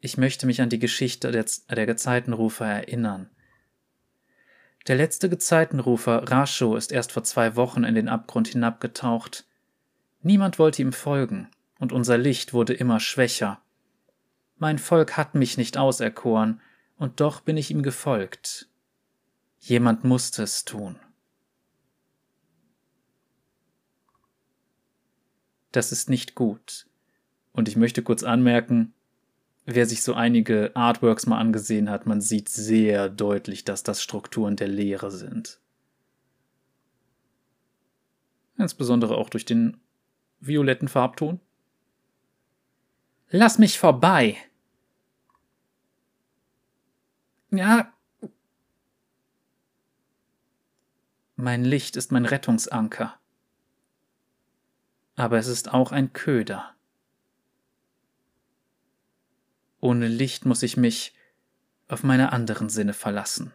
[0.00, 3.28] Ich möchte mich an die Geschichte der, der Gezeitenrufer erinnern.
[4.88, 9.46] Der letzte Gezeitenrufer, Rasho, ist erst vor zwei Wochen in den Abgrund hinabgetaucht.
[10.22, 13.60] Niemand wollte ihm folgen, und unser Licht wurde immer schwächer.
[14.56, 16.62] Mein Volk hat mich nicht auserkoren,
[16.96, 18.70] und doch bin ich ihm gefolgt.
[19.58, 20.98] Jemand musste es tun.
[25.70, 26.86] Das ist nicht gut.
[27.52, 28.94] Und ich möchte kurz anmerken,
[29.74, 34.56] wer sich so einige Artworks mal angesehen hat, man sieht sehr deutlich, dass das Strukturen
[34.56, 35.60] der Lehre sind.
[38.56, 39.78] Insbesondere auch durch den
[40.40, 41.38] violetten Farbton.
[43.28, 44.38] Lass mich vorbei!
[47.50, 47.92] Ja.
[51.36, 53.18] Mein Licht ist mein Rettungsanker.
[55.14, 56.74] Aber es ist auch ein Köder.
[59.80, 61.14] Ohne Licht muss ich mich
[61.88, 63.52] auf meine anderen Sinne verlassen.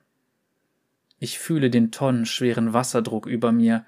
[1.20, 3.86] Ich fühle den tonnenschweren Wasserdruck über mir,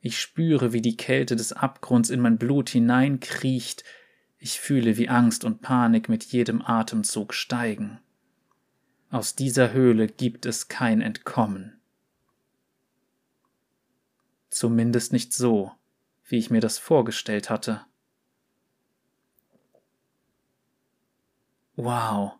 [0.00, 3.84] ich spüre, wie die Kälte des Abgrunds in mein Blut hineinkriecht,
[4.38, 7.98] ich fühle, wie Angst und Panik mit jedem Atemzug steigen.
[9.10, 11.80] Aus dieser Höhle gibt es kein Entkommen.
[14.50, 15.72] Zumindest nicht so,
[16.24, 17.84] wie ich mir das vorgestellt hatte.
[21.78, 22.32] Wow.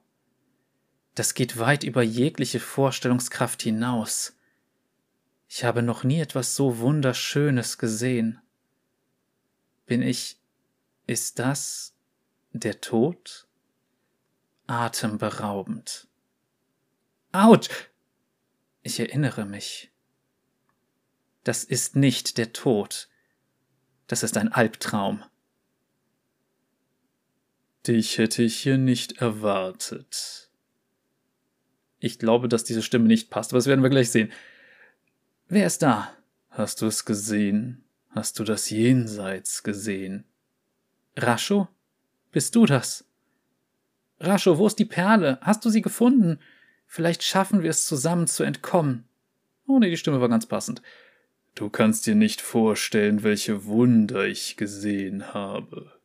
[1.14, 4.36] Das geht weit über jegliche Vorstellungskraft hinaus.
[5.46, 8.40] Ich habe noch nie etwas so Wunderschönes gesehen.
[9.86, 10.40] Bin ich.
[11.06, 11.94] Ist das
[12.52, 13.46] der Tod?
[14.66, 16.08] Atemberaubend.
[17.30, 17.70] Autsch!
[18.82, 19.92] Ich erinnere mich.
[21.44, 23.08] Das ist nicht der Tod.
[24.08, 25.22] Das ist ein Albtraum.
[27.88, 30.50] Dich hätte ich hier nicht erwartet.
[31.98, 34.30] Ich glaube, dass diese Stimme nicht passt, aber das werden wir gleich sehen.
[35.48, 36.12] Wer ist da?
[36.50, 37.82] Hast du es gesehen?
[38.10, 40.24] Hast du das Jenseits gesehen?
[41.16, 41.68] Rascho?
[42.30, 43.06] Bist du das?
[44.20, 45.38] Rascho, wo ist die Perle?
[45.40, 46.40] Hast du sie gefunden?
[46.86, 49.04] Vielleicht schaffen wir es zusammen zu entkommen.
[49.66, 50.82] Oh nee, die Stimme war ganz passend.
[51.54, 55.97] Du kannst dir nicht vorstellen, welche Wunder ich gesehen habe.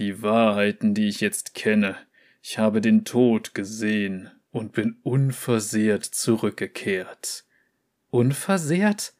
[0.00, 1.94] Die Wahrheiten, die ich jetzt kenne,
[2.42, 7.44] ich habe den Tod gesehen und bin unversehrt zurückgekehrt.
[8.08, 9.12] Unversehrt?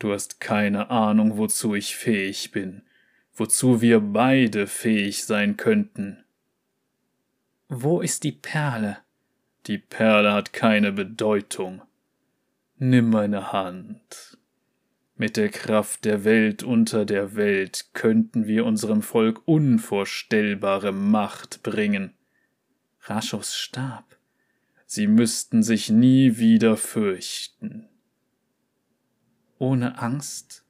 [0.00, 2.82] Du hast keine Ahnung, wozu ich fähig bin,
[3.36, 6.24] wozu wir beide fähig sein könnten.
[7.68, 8.98] Wo ist die Perle?
[9.68, 11.82] Die Perle hat keine Bedeutung.
[12.78, 14.39] Nimm meine Hand.
[15.20, 22.14] Mit der Kraft der Welt unter der Welt könnten wir unserem Volk unvorstellbare Macht bringen.
[23.02, 24.16] Raschos Stab.
[24.86, 27.86] Sie müssten sich nie wieder fürchten.
[29.58, 30.64] Ohne Angst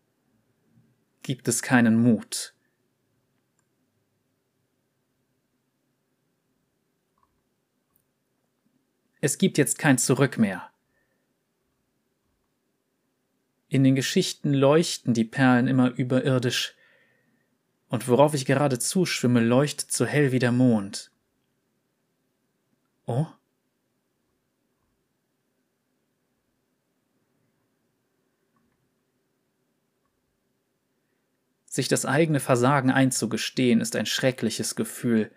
[1.23, 2.53] gibt es keinen Mut.
[9.21, 10.70] Es gibt jetzt kein Zurück mehr.
[13.71, 16.75] In den Geschichten leuchten die Perlen immer überirdisch,
[17.89, 21.11] und worauf ich gerade zuschwimme, leuchtet so hell wie der Mond.
[23.07, 23.27] Oh?
[31.67, 35.31] Sich das eigene Versagen einzugestehen, ist ein schreckliches Gefühl,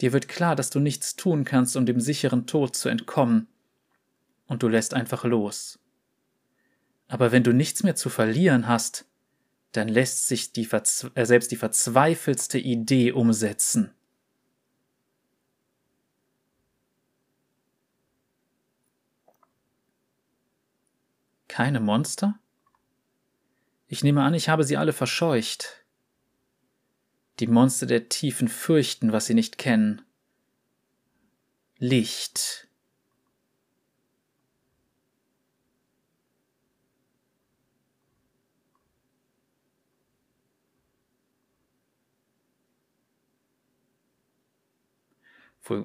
[0.00, 3.48] Dir wird klar, dass du nichts tun kannst, um dem sicheren Tod zu entkommen.
[4.46, 5.78] Und du lässt einfach los.
[7.10, 9.04] Aber wenn du nichts mehr zu verlieren hast,
[9.72, 13.92] dann lässt sich die äh, selbst die verzweifelste Idee umsetzen.
[21.48, 22.38] Keine Monster?
[23.88, 25.84] Ich nehme an, ich habe sie alle verscheucht.
[27.40, 30.02] Die Monster der Tiefen fürchten, was sie nicht kennen.
[31.76, 32.69] Licht.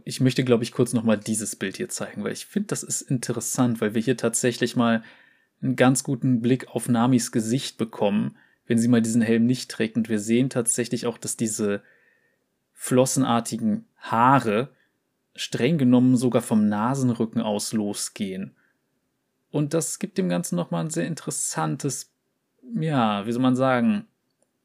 [0.03, 3.01] Ich möchte, glaube ich, kurz nochmal dieses Bild hier zeigen, weil ich finde, das ist
[3.01, 5.03] interessant, weil wir hier tatsächlich mal
[5.61, 9.95] einen ganz guten Blick auf Namis Gesicht bekommen, wenn sie mal diesen Helm nicht trägt.
[9.97, 11.81] Und wir sehen tatsächlich auch, dass diese
[12.73, 14.69] flossenartigen Haare
[15.35, 18.55] streng genommen sogar vom Nasenrücken aus losgehen.
[19.51, 22.11] Und das gibt dem Ganzen nochmal ein sehr interessantes,
[22.73, 24.07] ja, wie soll man sagen,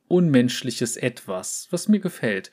[0.09, 2.51] unmenschliches Etwas, was mir gefällt.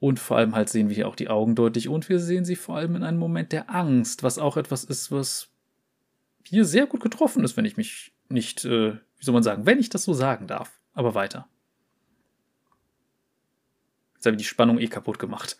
[0.00, 2.56] Und vor allem halt sehen wir hier auch die Augen deutlich und wir sehen sie
[2.56, 5.48] vor allem in einem Moment der Angst, was auch etwas ist, was
[6.44, 9.80] hier sehr gut getroffen ist, wenn ich mich nicht äh, wie soll man sagen, wenn
[9.80, 10.80] ich das so sagen darf.
[10.94, 11.48] Aber weiter.
[14.14, 15.56] Jetzt habe ich die Spannung eh kaputt gemacht.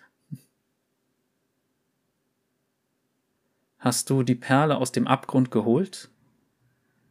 [3.78, 6.10] Hast du die Perle aus dem Abgrund geholt?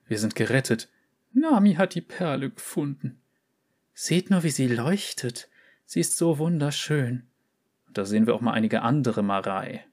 [0.08, 0.90] Wir sind gerettet.
[1.32, 3.22] Nami hat die Perle gefunden.
[3.94, 5.50] Seht nur, wie sie leuchtet.
[5.88, 7.26] Sie ist so wunderschön.
[7.88, 9.84] Und da sehen wir auch mal einige andere Marei.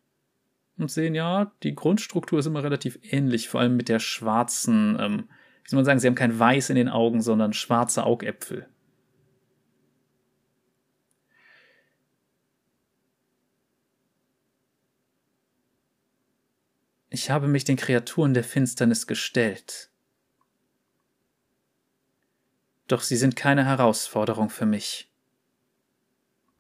[0.76, 5.28] Und sehen ja, die Grundstruktur ist immer relativ ähnlich, vor allem mit der schwarzen ähm,
[5.64, 8.68] wie soll man sagen, sie haben kein Weiß in den Augen, sondern schwarze Augäpfel.
[17.08, 19.90] Ich habe mich den Kreaturen der Finsternis gestellt.
[22.86, 25.10] Doch sie sind keine Herausforderung für mich.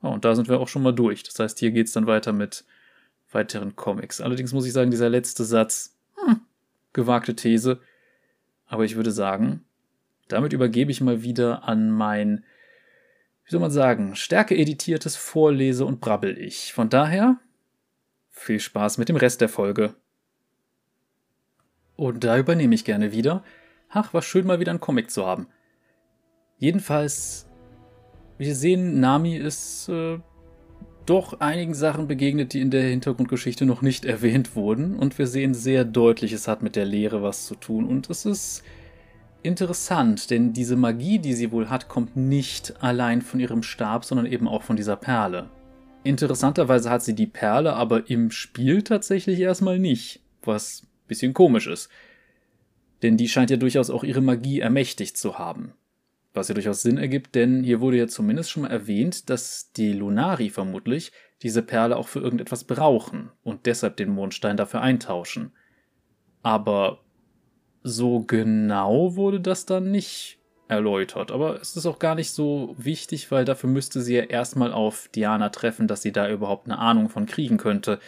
[0.04, 1.22] Oh, und da sind wir auch schon mal durch.
[1.22, 2.66] Das heißt, hier geht es dann weiter mit
[3.32, 4.20] weiteren Comics.
[4.20, 6.42] Allerdings muss ich sagen, dieser letzte Satz, hm,
[6.92, 7.80] gewagte These,
[8.66, 9.64] aber ich würde sagen,
[10.28, 12.44] damit übergebe ich mal wieder an mein,
[13.46, 16.74] wie soll man sagen, stärker editiertes Vorlese- und Brabbel-Ich.
[16.74, 17.38] Von daher,
[18.28, 19.94] viel Spaß mit dem Rest der Folge.
[21.96, 23.42] Und da übernehme ich gerne wieder.
[23.88, 25.46] Ach, war schön mal wieder einen Comic zu haben.
[26.58, 27.48] Jedenfalls,
[28.38, 30.18] wir sehen, Nami ist äh,
[31.06, 34.96] doch einigen Sachen begegnet, die in der Hintergrundgeschichte noch nicht erwähnt wurden.
[34.96, 37.86] Und wir sehen sehr deutlich, es hat mit der Lehre was zu tun.
[37.86, 38.64] Und es ist
[39.42, 44.26] interessant, denn diese Magie, die sie wohl hat, kommt nicht allein von ihrem Stab, sondern
[44.26, 45.50] eben auch von dieser Perle.
[46.02, 51.66] Interessanterweise hat sie die Perle aber im Spiel tatsächlich erstmal nicht, was ein bisschen komisch
[51.66, 51.88] ist.
[53.02, 55.74] Denn die scheint ja durchaus auch ihre Magie ermächtigt zu haben.
[56.34, 59.92] Was ja durchaus Sinn ergibt, denn hier wurde ja zumindest schon mal erwähnt, dass die
[59.92, 65.52] Lunari vermutlich diese Perle auch für irgendetwas brauchen und deshalb den Mondstein dafür eintauschen.
[66.42, 67.00] Aber
[67.84, 71.30] so genau wurde das dann nicht erläutert.
[71.30, 75.08] Aber es ist auch gar nicht so wichtig, weil dafür müsste sie ja erstmal auf
[75.14, 78.00] Diana treffen, dass sie da überhaupt eine Ahnung von kriegen könnte.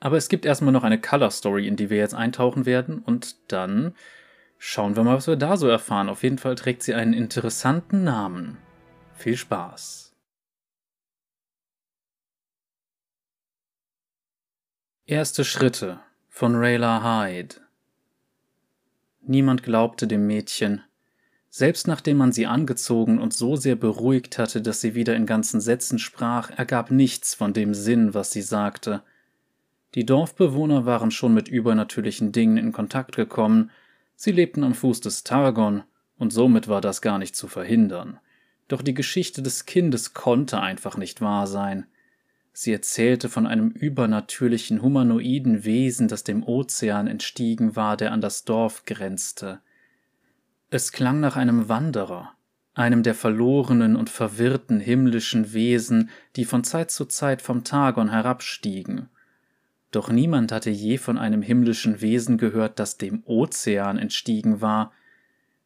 [0.00, 3.52] Aber es gibt erstmal noch eine Color Story, in die wir jetzt eintauchen werden und
[3.52, 3.94] dann
[4.58, 6.08] schauen wir mal, was wir da so erfahren.
[6.08, 8.58] Auf jeden Fall trägt sie einen interessanten Namen.
[9.14, 10.14] Viel Spaß.
[15.06, 17.56] Erste Schritte von Rayla Hyde
[19.22, 20.82] Niemand glaubte dem Mädchen.
[21.50, 25.60] Selbst nachdem man sie angezogen und so sehr beruhigt hatte, dass sie wieder in ganzen
[25.60, 29.02] Sätzen sprach, ergab nichts von dem Sinn, was sie sagte.
[29.94, 33.70] Die Dorfbewohner waren schon mit übernatürlichen Dingen in Kontakt gekommen,
[34.18, 35.84] sie lebten am Fuß des Targon,
[36.18, 38.18] und somit war das gar nicht zu verhindern.
[38.66, 41.86] Doch die Geschichte des Kindes konnte einfach nicht wahr sein.
[42.52, 48.44] Sie erzählte von einem übernatürlichen humanoiden Wesen, das dem Ozean entstiegen war, der an das
[48.44, 49.60] Dorf grenzte.
[50.68, 52.32] Es klang nach einem Wanderer,
[52.74, 59.08] einem der verlorenen und verwirrten himmlischen Wesen, die von Zeit zu Zeit vom Targon herabstiegen.
[59.90, 64.92] Doch niemand hatte je von einem himmlischen Wesen gehört, das dem Ozean entstiegen war.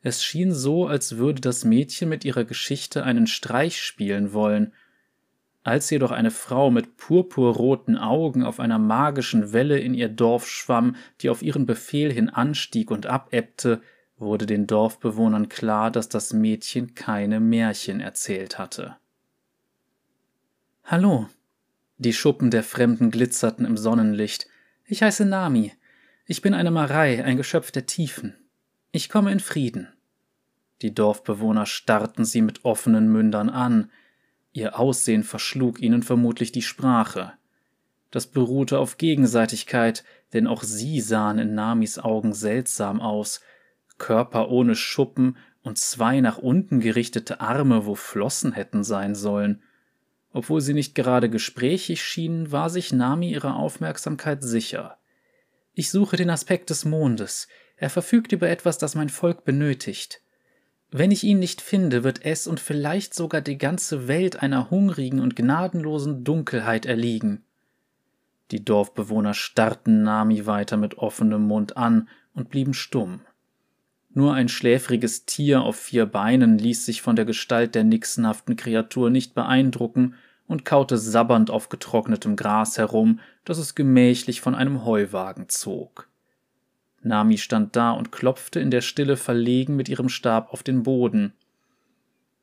[0.00, 4.72] Es schien so, als würde das Mädchen mit ihrer Geschichte einen Streich spielen wollen.
[5.64, 10.96] Als jedoch eine Frau mit purpurroten Augen auf einer magischen Welle in ihr Dorf schwamm,
[11.20, 13.80] die auf ihren Befehl hin anstieg und abebbte,
[14.18, 18.96] wurde den Dorfbewohnern klar, dass das Mädchen keine Märchen erzählt hatte.
[20.84, 21.28] Hallo,
[22.02, 24.46] die Schuppen der Fremden glitzerten im Sonnenlicht.
[24.84, 25.72] Ich heiße Nami.
[26.26, 28.34] Ich bin eine Marei, ein Geschöpf der Tiefen.
[28.90, 29.88] Ich komme in Frieden.
[30.82, 33.90] Die Dorfbewohner starrten sie mit offenen Mündern an.
[34.52, 37.32] Ihr Aussehen verschlug ihnen vermutlich die Sprache.
[38.10, 43.40] Das beruhte auf Gegenseitigkeit, denn auch sie sahen in Namis Augen seltsam aus.
[43.96, 49.62] Körper ohne Schuppen und zwei nach unten gerichtete Arme, wo Flossen hätten sein sollen.
[50.32, 54.98] Obwohl sie nicht gerade gesprächig schienen, war sich Nami ihrer Aufmerksamkeit sicher.
[55.74, 57.48] Ich suche den Aspekt des Mondes.
[57.76, 60.22] Er verfügt über etwas, das mein Volk benötigt.
[60.90, 65.20] Wenn ich ihn nicht finde, wird es und vielleicht sogar die ganze Welt einer hungrigen
[65.20, 67.44] und gnadenlosen Dunkelheit erliegen.
[68.50, 73.22] Die Dorfbewohner starrten Nami weiter mit offenem Mund an und blieben stumm.
[74.14, 79.10] Nur ein schläfriges Tier auf vier Beinen ließ sich von der Gestalt der nixenhaften Kreatur
[79.10, 80.14] nicht beeindrucken
[80.46, 86.08] und kaute sabbernd auf getrocknetem Gras herum, das es gemächlich von einem Heuwagen zog.
[87.02, 91.32] Nami stand da und klopfte in der Stille verlegen mit ihrem Stab auf den Boden.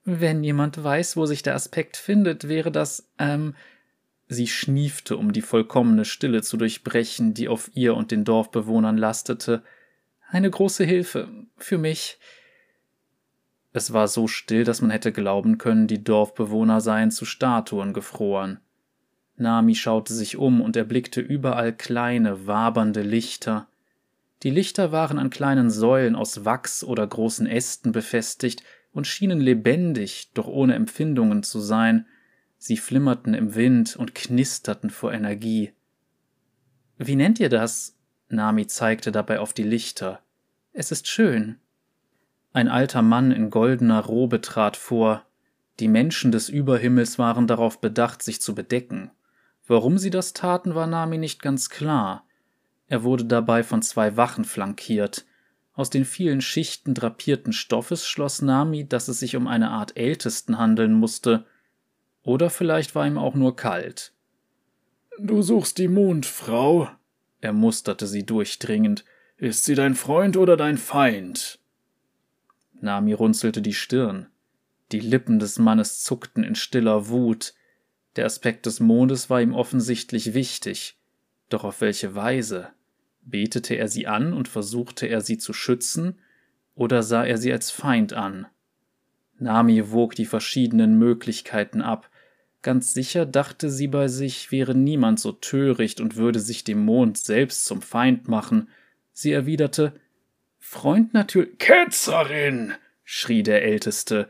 [0.05, 3.53] Wenn jemand weiß, wo sich der Aspekt findet, wäre das, ähm,
[4.31, 9.63] Sie schniefte, um die vollkommene Stille zu durchbrechen, die auf ihr und den Dorfbewohnern lastete.
[10.31, 12.19] Eine große Hilfe für mich.
[13.73, 18.59] Es war so still, dass man hätte glauben können, die Dorfbewohner seien zu Statuen gefroren.
[19.37, 23.67] Nami schaute sich um und erblickte überall kleine, wabernde Lichter.
[24.43, 30.31] Die Lichter waren an kleinen Säulen aus Wachs oder großen Ästen befestigt und schienen lebendig,
[30.35, 32.05] doch ohne Empfindungen zu sein.
[32.59, 35.73] Sie flimmerten im Wind und knisterten vor Energie.
[36.99, 37.98] Wie nennt ihr das?
[38.29, 40.21] Nami zeigte dabei auf die Lichter.
[40.71, 41.59] Es ist schön.
[42.53, 45.25] Ein alter Mann in goldener Robe trat vor.
[45.79, 49.11] Die Menschen des Überhimmels waren darauf bedacht, sich zu bedecken.
[49.67, 52.25] Warum sie das taten, war Nami nicht ganz klar.
[52.87, 55.25] Er wurde dabei von zwei Wachen flankiert.
[55.73, 60.57] Aus den vielen Schichten drapierten Stoffes schloss Nami, dass es sich um eine Art Ältesten
[60.57, 61.45] handeln musste.
[62.23, 64.13] Oder vielleicht war ihm auch nur kalt.
[65.19, 66.89] Du suchst die Mondfrau,
[67.41, 69.05] er musterte sie durchdringend.
[69.37, 71.59] Ist sie dein Freund oder dein Feind?
[72.81, 74.27] Nami runzelte die Stirn.
[74.91, 77.53] Die Lippen des Mannes zuckten in stiller Wut.
[78.15, 80.97] Der Aspekt des Mondes war ihm offensichtlich wichtig.
[81.49, 82.69] Doch auf welche Weise?
[83.21, 86.19] Betete er sie an und versuchte er sie zu schützen,
[86.75, 88.47] oder sah er sie als Feind an?
[89.37, 92.09] Nami wog die verschiedenen Möglichkeiten ab,
[92.61, 97.17] Ganz sicher dachte sie bei sich, wäre niemand so töricht und würde sich dem Mond
[97.17, 98.69] selbst zum Feind machen.
[99.13, 99.93] Sie erwiderte
[100.59, 101.57] Freund natürlich.
[101.57, 102.73] Ketzerin!
[103.03, 104.27] schrie der Älteste.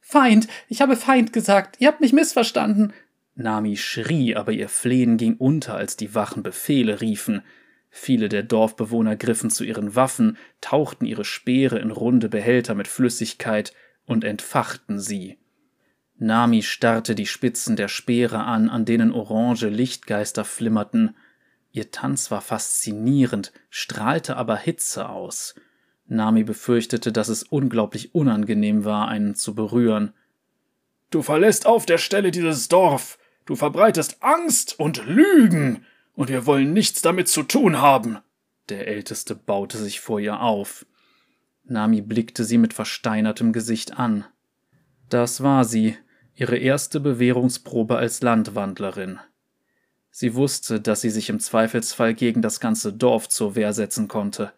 [0.00, 2.92] Feind, ich habe Feind gesagt, ihr habt mich missverstanden.
[3.34, 7.42] Nami schrie, aber ihr Flehen ging unter, als die Wachen Befehle riefen.
[7.88, 13.72] Viele der Dorfbewohner griffen zu ihren Waffen, tauchten ihre Speere in runde Behälter mit Flüssigkeit
[14.04, 15.38] und entfachten sie.
[16.22, 21.16] Nami starrte die Spitzen der Speere an, an denen orange Lichtgeister flimmerten.
[21.72, 25.56] Ihr Tanz war faszinierend, strahlte aber Hitze aus.
[26.06, 30.12] Nami befürchtete, dass es unglaublich unangenehm war, einen zu berühren.
[31.10, 33.18] Du verlässt auf der Stelle dieses Dorf.
[33.44, 38.18] Du verbreitest Angst und Lügen, und wir wollen nichts damit zu tun haben.
[38.68, 40.86] Der Älteste baute sich vor ihr auf.
[41.64, 44.24] Nami blickte sie mit versteinertem Gesicht an.
[45.08, 45.96] Das war sie,
[46.34, 49.20] ihre erste Bewährungsprobe als Landwandlerin.
[50.10, 54.52] Sie wusste, dass sie sich im Zweifelsfall gegen das ganze Dorf zur Wehr setzen konnte,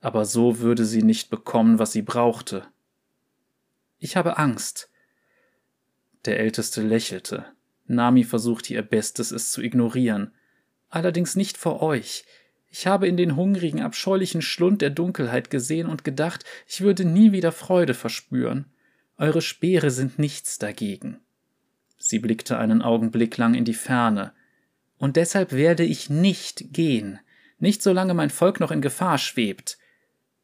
[0.00, 2.66] aber so würde sie nicht bekommen, was sie brauchte.
[3.98, 4.90] Ich habe Angst.
[6.24, 7.46] Der Älteste lächelte.
[7.86, 10.32] Nami versuchte ihr Bestes, es zu ignorieren.
[10.88, 12.24] Allerdings nicht vor euch.
[12.70, 17.32] Ich habe in den hungrigen, abscheulichen Schlund der Dunkelheit gesehen und gedacht, ich würde nie
[17.32, 18.66] wieder Freude verspüren.
[19.18, 21.20] Eure Speere sind nichts dagegen.
[21.96, 24.32] Sie blickte einen Augenblick lang in die Ferne.
[24.98, 27.18] Und deshalb werde ich nicht gehen,
[27.58, 29.78] nicht solange mein Volk noch in Gefahr schwebt.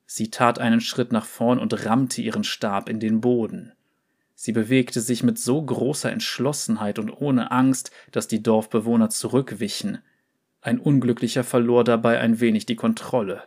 [0.06, 3.72] Sie tat einen Schritt nach vorn und rammte ihren Stab in den Boden.
[4.34, 9.98] Sie bewegte sich mit so großer Entschlossenheit und ohne Angst, dass die Dorfbewohner zurückwichen.
[10.62, 13.42] Ein Unglücklicher verlor dabei ein wenig die Kontrolle.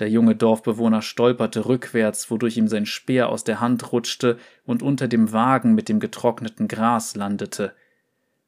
[0.00, 5.06] Der junge Dorfbewohner stolperte rückwärts, wodurch ihm sein Speer aus der Hand rutschte und unter
[5.06, 7.74] dem Wagen mit dem getrockneten Gras landete.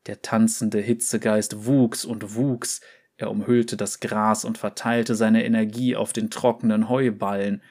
[0.07, 2.81] Der tanzende Hitzegeist wuchs und wuchs,
[3.17, 7.63] er umhüllte das Gras und verteilte seine Energie auf den trockenen Heuballen.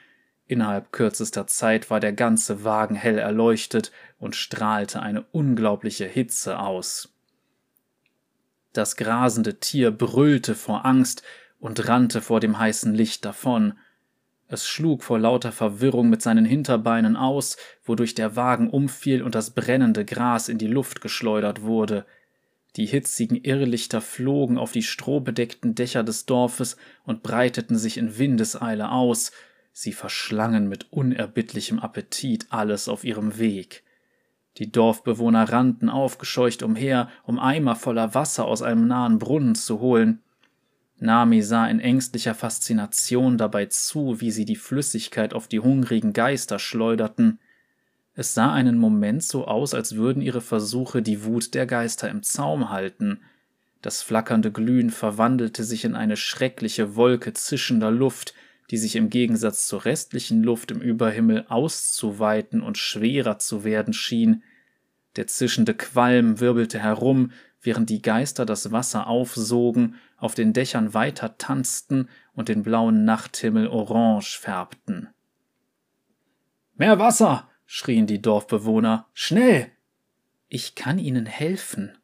[0.46, 7.12] Innerhalb kürzester Zeit war der ganze Wagen hell erleuchtet und strahlte eine unglaubliche Hitze aus.
[8.72, 11.22] Das grasende Tier brüllte vor Angst
[11.58, 13.74] und rannte vor dem heißen Licht davon.
[14.48, 19.50] Es schlug vor lauter Verwirrung mit seinen Hinterbeinen aus, wodurch der Wagen umfiel und das
[19.50, 22.06] brennende Gras in die Luft geschleudert wurde.
[22.76, 28.90] Die hitzigen Irrlichter flogen auf die strohbedeckten Dächer des Dorfes und breiteten sich in Windeseile
[28.90, 29.32] aus,
[29.72, 33.82] sie verschlangen mit unerbittlichem Appetit alles auf ihrem Weg.
[34.58, 40.22] Die Dorfbewohner rannten aufgescheucht umher, um Eimer voller Wasser aus einem nahen Brunnen zu holen.
[40.98, 46.58] Nami sah in ängstlicher Faszination dabei zu, wie sie die Flüssigkeit auf die hungrigen Geister
[46.58, 47.38] schleuderten.
[48.14, 52.22] Es sah einen Moment so aus, als würden ihre Versuche die Wut der Geister im
[52.22, 53.20] Zaum halten.
[53.82, 58.32] Das flackernde Glühen verwandelte sich in eine schreckliche Wolke zischender Luft,
[58.70, 64.42] die sich im Gegensatz zur restlichen Luft im Überhimmel auszuweiten und schwerer zu werden schien.
[65.16, 67.32] Der zischende Qualm wirbelte herum,
[67.62, 73.68] während die Geister das Wasser aufsogen, auf den Dächern weiter tanzten und den blauen Nachthimmel
[73.68, 75.08] orange färbten.
[76.74, 77.48] Mehr Wasser!
[77.64, 79.06] schrien die Dorfbewohner.
[79.12, 79.70] Schnell!
[80.48, 81.98] Ich kann Ihnen helfen.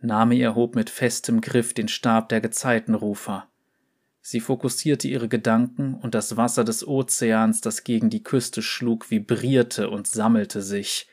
[0.00, 3.48] Nami erhob mit festem Griff den Stab der Gezeitenrufer.
[4.20, 9.90] Sie fokussierte ihre Gedanken, und das Wasser des Ozeans, das gegen die Küste schlug, vibrierte
[9.90, 11.08] und sammelte sich.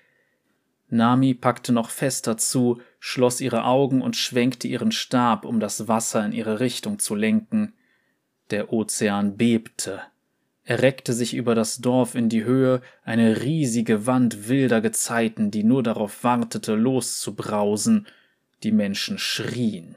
[0.89, 6.25] Nami packte noch fester zu, schloss ihre Augen und schwenkte ihren Stab, um das Wasser
[6.25, 7.73] in ihre Richtung zu lenken.
[8.49, 10.01] Der Ozean bebte.
[10.63, 15.63] Er reckte sich über das Dorf in die Höhe, eine riesige Wand wilder Gezeiten, die
[15.63, 18.07] nur darauf wartete, loszubrausen.
[18.63, 19.95] Die Menschen schrien.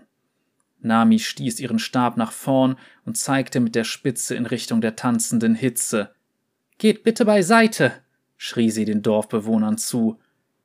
[0.80, 5.55] Nami stieß ihren Stab nach vorn und zeigte mit der Spitze in Richtung der tanzenden
[5.55, 6.14] Hitze.
[6.78, 7.93] Geht bitte beiseite,
[8.36, 10.18] schrie sie den Dorfbewohnern zu.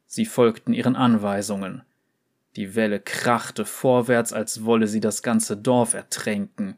[0.08, 1.84] Sie folgten ihren Anweisungen.
[2.56, 6.78] Die Welle krachte vorwärts, als wolle sie das ganze Dorf ertränken.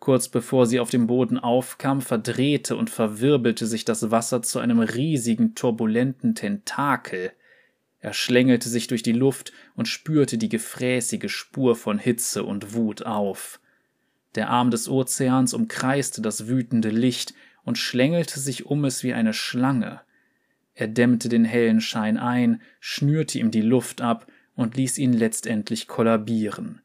[0.00, 4.80] Kurz bevor sie auf dem Boden aufkam, verdrehte und verwirbelte sich das Wasser zu einem
[4.80, 7.32] riesigen, turbulenten Tentakel.
[8.00, 13.04] Er schlängelte sich durch die Luft und spürte die gefräßige Spur von Hitze und Wut
[13.04, 13.60] auf.
[14.34, 17.34] Der Arm des Ozeans umkreiste das wütende Licht
[17.64, 20.00] und schlängelte sich um es wie eine Schlange.
[20.76, 25.88] Er dämmte den hellen Schein ein, schnürte ihm die Luft ab und ließ ihn letztendlich
[25.88, 26.82] kollabieren.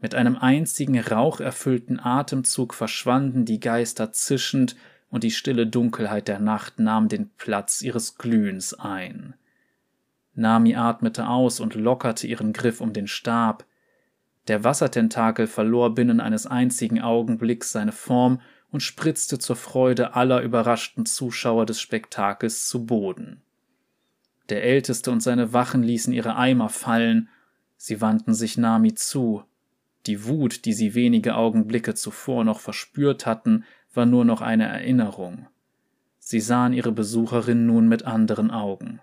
[0.00, 4.74] Mit einem einzigen raucherfüllten Atemzug verschwanden die Geister zischend,
[5.08, 9.34] und die stille Dunkelheit der Nacht nahm den Platz ihres Glühens ein.
[10.34, 13.64] Nami atmete aus und lockerte ihren Griff um den Stab.
[14.48, 18.40] Der Wassertentakel verlor binnen eines einzigen Augenblicks seine Form
[18.70, 23.42] und spritzte zur Freude aller überraschten Zuschauer des Spektakels zu Boden.
[24.48, 27.28] Der Älteste und seine Wachen ließen ihre Eimer fallen,
[27.76, 29.44] sie wandten sich Nami zu.
[30.06, 35.48] Die Wut, die sie wenige Augenblicke zuvor noch verspürt hatten, war nur noch eine Erinnerung.
[36.18, 39.00] Sie sahen ihre Besucherin nun mit anderen Augen.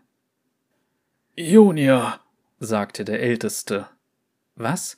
[1.36, 2.20] Junior,
[2.60, 3.88] sagte der Älteste.
[4.56, 4.98] Was?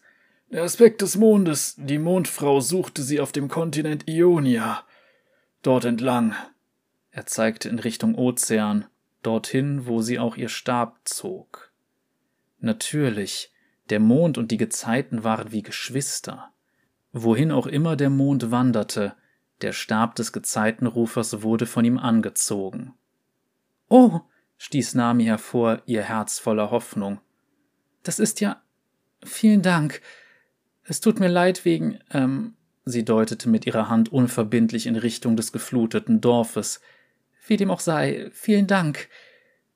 [0.52, 4.84] Der Aspekt des Mondes, die Mondfrau suchte sie auf dem Kontinent Ionia.
[5.62, 6.36] Dort entlang.
[7.12, 8.86] Er zeigte in Richtung Ozean,
[9.24, 11.72] dorthin, wo sie auch ihr Stab zog.
[12.60, 13.52] Natürlich,
[13.90, 16.52] der Mond und die Gezeiten waren wie Geschwister.
[17.12, 19.16] Wohin auch immer der Mond wanderte,
[19.62, 22.94] der Stab des Gezeitenrufers wurde von ihm angezogen.
[23.88, 24.22] Oh,
[24.58, 27.22] stieß Nami hervor, ihr Herz voller Hoffnung.
[28.04, 28.62] Das ist ja.
[29.24, 30.02] Vielen Dank.
[30.88, 32.00] Es tut mir leid wegen.
[32.12, 32.54] Ähm,
[32.86, 36.80] sie deutete mit ihrer Hand unverbindlich in Richtung des gefluteten Dorfes.
[37.48, 39.10] Wie dem auch sei, vielen Dank.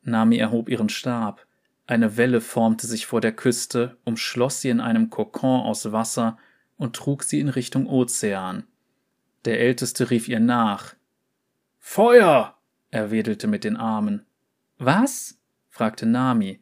[0.04, 1.46] Nami erhob ihren Stab.
[1.88, 6.38] Eine Welle formte sich vor der Küste, umschloss sie in einem Kokon aus Wasser
[6.78, 8.68] und trug sie in Richtung Ozean.
[9.46, 10.96] Der Älteste rief ihr nach.
[11.80, 12.56] Feuer!
[12.92, 14.26] Er wedelte mit den Armen.
[14.78, 15.40] Was?
[15.70, 16.60] fragte Nami.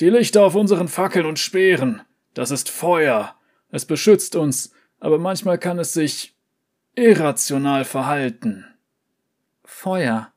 [0.00, 2.02] Die Lichter auf unseren Fackeln und Speeren.
[2.32, 3.36] Das ist Feuer.
[3.74, 6.36] Es beschützt uns, aber manchmal kann es sich
[6.94, 8.64] irrational verhalten.
[9.64, 10.32] Feuer.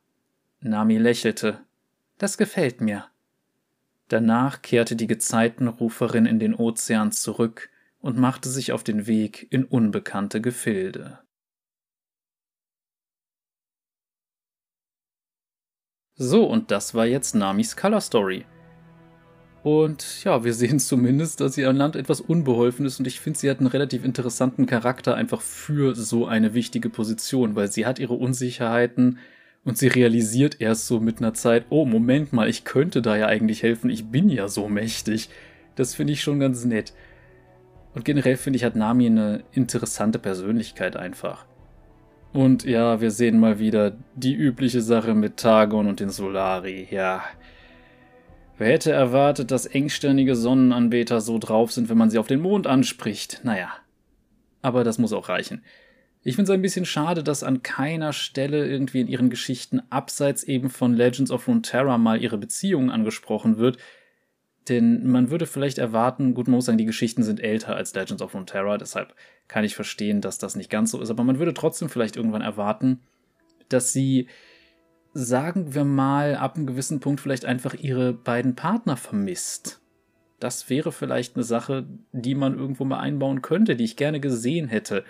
[0.59, 1.63] Nami lächelte.
[2.17, 3.05] Das gefällt mir.
[4.07, 7.69] Danach kehrte die Gezeitenruferin in den Ozean zurück
[7.99, 11.19] und machte sich auf den Weg in unbekannte Gefilde.
[16.15, 18.47] So, und das war jetzt Namis Color Story.
[19.67, 23.37] Und ja, wir sehen zumindest, dass sie an Land etwas unbeholfen ist und ich finde,
[23.37, 27.99] sie hat einen relativ interessanten Charakter einfach für so eine wichtige Position, weil sie hat
[27.99, 29.19] ihre Unsicherheiten
[29.65, 33.27] und sie realisiert erst so mit einer Zeit, oh, Moment mal, ich könnte da ja
[33.27, 35.27] eigentlich helfen, ich bin ja so mächtig.
[35.75, 36.93] Das finde ich schon ganz nett.
[37.93, 41.45] Und generell finde ich, hat Nami eine interessante Persönlichkeit einfach.
[42.31, 46.87] Und ja, wir sehen mal wieder die übliche Sache mit Targon und den Solari.
[46.89, 47.21] Ja.
[48.57, 52.65] Wer hätte erwartet, dass engstirnige Sonnenanbeter so drauf sind, wenn man sie auf den Mond
[52.65, 53.41] anspricht?
[53.43, 53.69] Naja.
[54.61, 55.63] Aber das muss auch reichen.
[56.23, 60.43] Ich finde es ein bisschen schade, dass an keiner Stelle irgendwie in ihren Geschichten abseits
[60.43, 63.77] eben von Legends of Runeterra mal ihre Beziehung angesprochen wird.
[64.67, 68.21] Denn man würde vielleicht erwarten, gut, man muss sagen, die Geschichten sind älter als Legends
[68.21, 69.15] of Runeterra, deshalb
[69.47, 72.41] kann ich verstehen, dass das nicht ganz so ist, aber man würde trotzdem vielleicht irgendwann
[72.41, 72.99] erwarten,
[73.69, 74.27] dass sie,
[75.13, 79.81] sagen wir mal, ab einem gewissen Punkt vielleicht einfach ihre beiden Partner vermisst.
[80.39, 84.67] Das wäre vielleicht eine Sache, die man irgendwo mal einbauen könnte, die ich gerne gesehen
[84.67, 85.03] hätte.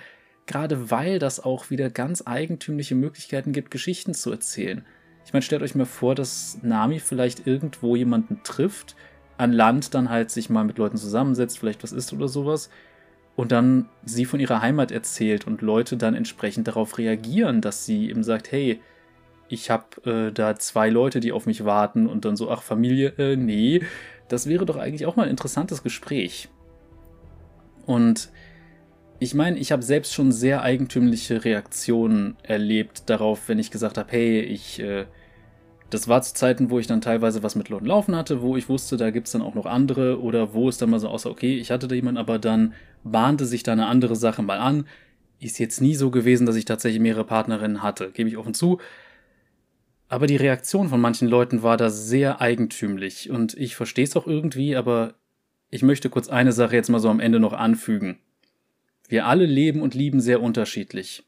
[0.46, 4.86] Gerade weil das auch wieder ganz eigentümliche Möglichkeiten gibt, Geschichten zu erzählen.
[5.26, 8.96] Ich meine, stellt euch mal vor, dass Nami vielleicht irgendwo jemanden trifft,
[9.38, 12.70] an Land dann halt sich mal mit Leuten zusammensetzt, vielleicht was isst oder sowas,
[13.36, 18.10] und dann sie von ihrer Heimat erzählt und Leute dann entsprechend darauf reagieren, dass sie
[18.10, 18.80] eben sagt, hey,
[19.50, 23.14] ich habe äh, da zwei Leute, die auf mich warten und dann so, ach Familie,
[23.18, 23.82] äh, nee,
[24.28, 26.50] das wäre doch eigentlich auch mal ein interessantes Gespräch.
[27.86, 28.30] Und
[29.20, 34.12] ich meine, ich habe selbst schon sehr eigentümliche Reaktionen erlebt darauf, wenn ich gesagt habe,
[34.12, 35.06] hey, ich äh,
[35.90, 38.68] das war zu Zeiten, wo ich dann teilweise was mit Leuten laufen hatte, wo ich
[38.68, 41.30] wusste, da gibt es dann auch noch andere oder wo es dann mal so aussah,
[41.30, 42.74] okay, ich hatte da jemanden, aber dann
[43.04, 44.86] bahnte sich da eine andere Sache mal an.
[45.40, 48.80] Ist jetzt nie so gewesen, dass ich tatsächlich mehrere Partnerinnen hatte, gebe ich offen zu.
[50.10, 54.26] Aber die Reaktion von manchen Leuten war da sehr eigentümlich und ich verstehe es auch
[54.26, 55.16] irgendwie, aber
[55.70, 58.20] ich möchte kurz eine Sache jetzt mal so am Ende noch anfügen.
[59.10, 61.26] Wir alle leben und lieben sehr unterschiedlich.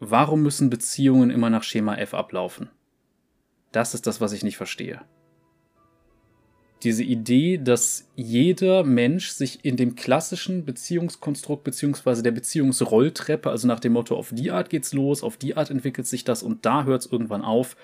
[0.00, 2.70] Warum müssen Beziehungen immer nach Schema F ablaufen?
[3.72, 5.00] Das ist das, was ich nicht verstehe.
[6.84, 12.20] Diese Idee, dass jeder Mensch sich in dem klassischen Beziehungskonstrukt bzw.
[12.20, 16.06] der Beziehungsrolltreppe, also nach dem Motto, auf die Art geht's los, auf die Art entwickelt
[16.06, 17.76] sich das und da hört es irgendwann auf,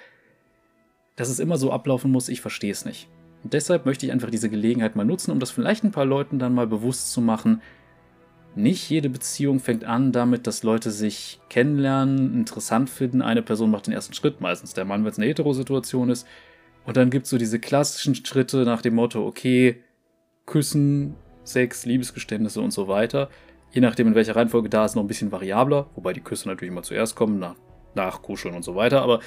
[1.16, 3.08] dass es immer so ablaufen muss, ich verstehe es nicht.
[3.42, 6.38] Und deshalb möchte ich einfach diese Gelegenheit mal nutzen, um das vielleicht ein paar Leuten
[6.38, 7.62] dann mal bewusst zu machen,
[8.54, 13.22] nicht jede Beziehung fängt an damit, dass Leute sich kennenlernen, interessant finden.
[13.22, 16.26] Eine Person macht den ersten Schritt, meistens der Mann, wenn es eine Heterosituation ist.
[16.84, 19.82] Und dann gibt es so diese klassischen Schritte nach dem Motto, okay,
[20.46, 21.14] Küssen,
[21.44, 23.28] Sex, Liebesgeständnisse und so weiter.
[23.72, 25.88] Je nachdem, in welcher Reihenfolge da ist, noch ein bisschen variabler.
[25.94, 27.54] Wobei die Küsse natürlich immer zuerst kommen, nach,
[27.94, 29.02] nach Kuscheln und so weiter.
[29.02, 29.20] Aber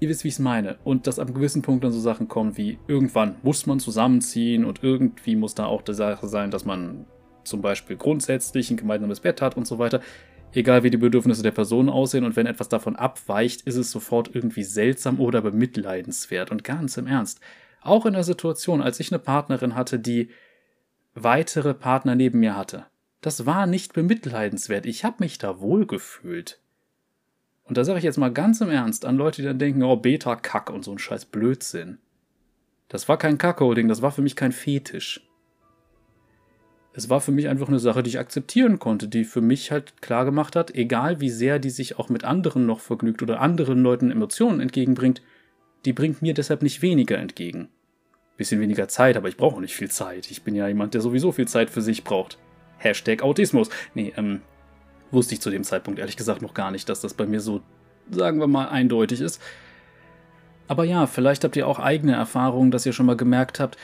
[0.00, 0.78] ihr wisst, wie ich es meine.
[0.84, 4.64] Und dass ab einem gewissen Punkt dann so Sachen kommen wie, irgendwann muss man zusammenziehen
[4.64, 7.06] und irgendwie muss da auch die Sache sein, dass man
[7.44, 10.00] zum Beispiel grundsätzlich ein gemeinsames Bett hat und so weiter,
[10.56, 14.34] egal wie die Bedürfnisse der Person aussehen und wenn etwas davon abweicht, ist es sofort
[14.34, 16.50] irgendwie seltsam oder bemitleidenswert.
[16.50, 17.40] Und ganz im Ernst,
[17.80, 20.30] auch in der Situation, als ich eine Partnerin hatte, die
[21.14, 22.86] weitere Partner neben mir hatte,
[23.20, 24.86] das war nicht bemitleidenswert.
[24.86, 26.60] Ich habe mich da wohl gefühlt.
[27.64, 29.96] Und da sage ich jetzt mal ganz im Ernst an Leute, die dann denken, oh,
[29.96, 31.98] Beta-Kack und so ein scheiß Blödsinn.
[32.88, 35.26] Das war kein Kackholding, das war für mich kein Fetisch.
[36.96, 40.00] Es war für mich einfach eine Sache, die ich akzeptieren konnte, die für mich halt
[40.00, 43.82] klar gemacht hat, egal wie sehr die sich auch mit anderen noch vergnügt oder anderen
[43.82, 45.20] Leuten Emotionen entgegenbringt,
[45.84, 47.68] die bringt mir deshalb nicht weniger entgegen.
[48.36, 50.30] Bisschen weniger Zeit, aber ich brauche nicht viel Zeit.
[50.30, 52.38] Ich bin ja jemand, der sowieso viel Zeit für sich braucht.
[52.78, 53.70] Hashtag Autismus.
[53.94, 54.40] Nee, ähm,
[55.10, 57.60] wusste ich zu dem Zeitpunkt ehrlich gesagt noch gar nicht, dass das bei mir so,
[58.10, 59.42] sagen wir mal, eindeutig ist.
[60.68, 63.76] Aber ja, vielleicht habt ihr auch eigene Erfahrungen, dass ihr schon mal gemerkt habt,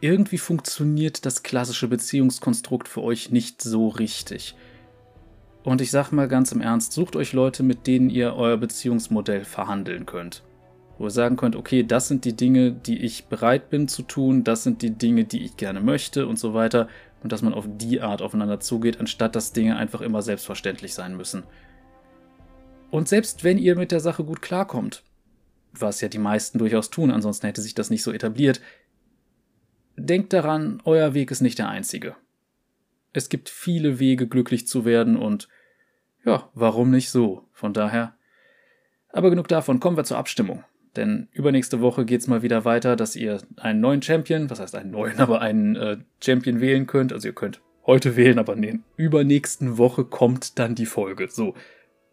[0.00, 4.54] irgendwie funktioniert das klassische Beziehungskonstrukt für euch nicht so richtig.
[5.64, 9.44] Und ich sag mal ganz im Ernst, sucht euch Leute, mit denen ihr euer Beziehungsmodell
[9.44, 10.44] verhandeln könnt.
[10.98, 14.44] Wo ihr sagen könnt, okay, das sind die Dinge, die ich bereit bin zu tun,
[14.44, 16.88] das sind die Dinge, die ich gerne möchte und so weiter.
[17.22, 21.16] Und dass man auf die Art aufeinander zugeht, anstatt dass Dinge einfach immer selbstverständlich sein
[21.16, 21.42] müssen.
[22.90, 25.02] Und selbst wenn ihr mit der Sache gut klarkommt,
[25.72, 28.60] was ja die meisten durchaus tun, ansonsten hätte sich das nicht so etabliert,
[29.96, 32.16] denkt daran, euer Weg ist nicht der einzige.
[33.12, 35.48] Es gibt viele Wege, glücklich zu werden und
[36.24, 37.48] ja, warum nicht so?
[37.52, 38.14] Von daher.
[39.10, 40.64] Aber genug davon, kommen wir zur Abstimmung.
[40.96, 44.90] Denn übernächste Woche geht's mal wieder weiter, dass ihr einen neuen Champion, was heißt einen
[44.90, 47.12] neuen, aber einen äh, Champion wählen könnt.
[47.12, 51.28] Also ihr könnt heute wählen, aber in der übernächsten Woche kommt dann die Folge.
[51.30, 51.54] So,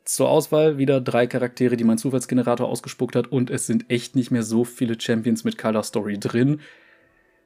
[0.06, 4.32] zur Auswahl wieder drei Charaktere, die mein Zufallsgenerator ausgespuckt hat und es sind echt nicht
[4.32, 6.60] mehr so viele Champions mit Color Story drin.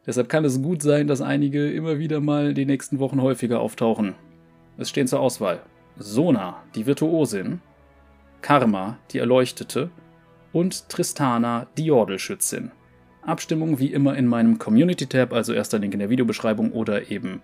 [0.07, 4.15] Deshalb kann es gut sein, dass einige immer wieder mal die nächsten Wochen häufiger auftauchen.
[4.77, 5.61] Es stehen zur Auswahl
[5.97, 7.61] Sona, die Virtuosin,
[8.41, 9.89] Karma, die Erleuchtete
[10.53, 12.71] und Tristana, die Jordelschützin.
[13.23, 17.41] Abstimmung wie immer in meinem Community-Tab, also erster Link in der Videobeschreibung oder eben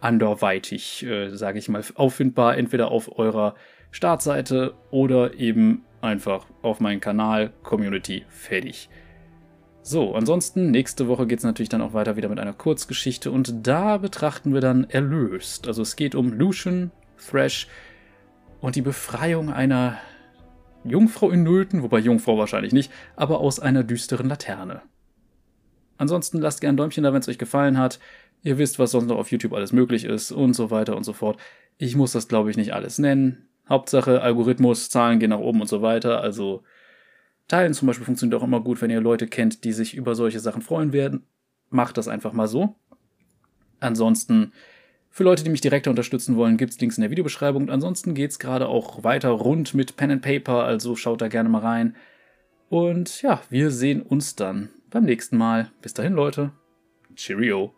[0.00, 3.54] anderweitig, äh, sage ich mal, auffindbar, entweder auf eurer
[3.90, 8.90] Startseite oder eben einfach auf meinen Kanal Community fertig.
[9.84, 13.66] So, ansonsten, nächste Woche geht es natürlich dann auch weiter wieder mit einer Kurzgeschichte und
[13.66, 15.66] da betrachten wir dann Erlöst.
[15.66, 17.66] Also es geht um Lucian, Thrash
[18.60, 19.98] und die Befreiung einer
[20.84, 24.82] Jungfrau in Nöten, wobei Jungfrau wahrscheinlich nicht, aber aus einer düsteren Laterne.
[25.98, 27.98] Ansonsten lasst gerne ein Däumchen da, wenn es euch gefallen hat.
[28.44, 31.12] Ihr wisst, was sonst noch auf YouTube alles möglich ist und so weiter und so
[31.12, 31.40] fort.
[31.78, 33.48] Ich muss das, glaube ich, nicht alles nennen.
[33.68, 36.20] Hauptsache Algorithmus, Zahlen gehen nach oben und so weiter.
[36.20, 36.62] Also
[37.52, 40.40] teilen zum Beispiel funktioniert auch immer gut, wenn ihr Leute kennt, die sich über solche
[40.40, 41.26] Sachen freuen werden.
[41.68, 42.76] Macht das einfach mal so.
[43.78, 44.52] Ansonsten,
[45.10, 47.64] für Leute, die mich direkter unterstützen wollen, gibt es Links in der Videobeschreibung.
[47.64, 51.28] Und ansonsten geht es gerade auch weiter rund mit Pen and Paper, also schaut da
[51.28, 51.94] gerne mal rein.
[52.70, 55.70] Und ja, wir sehen uns dann beim nächsten Mal.
[55.82, 56.52] Bis dahin, Leute.
[57.16, 57.74] Cheerio.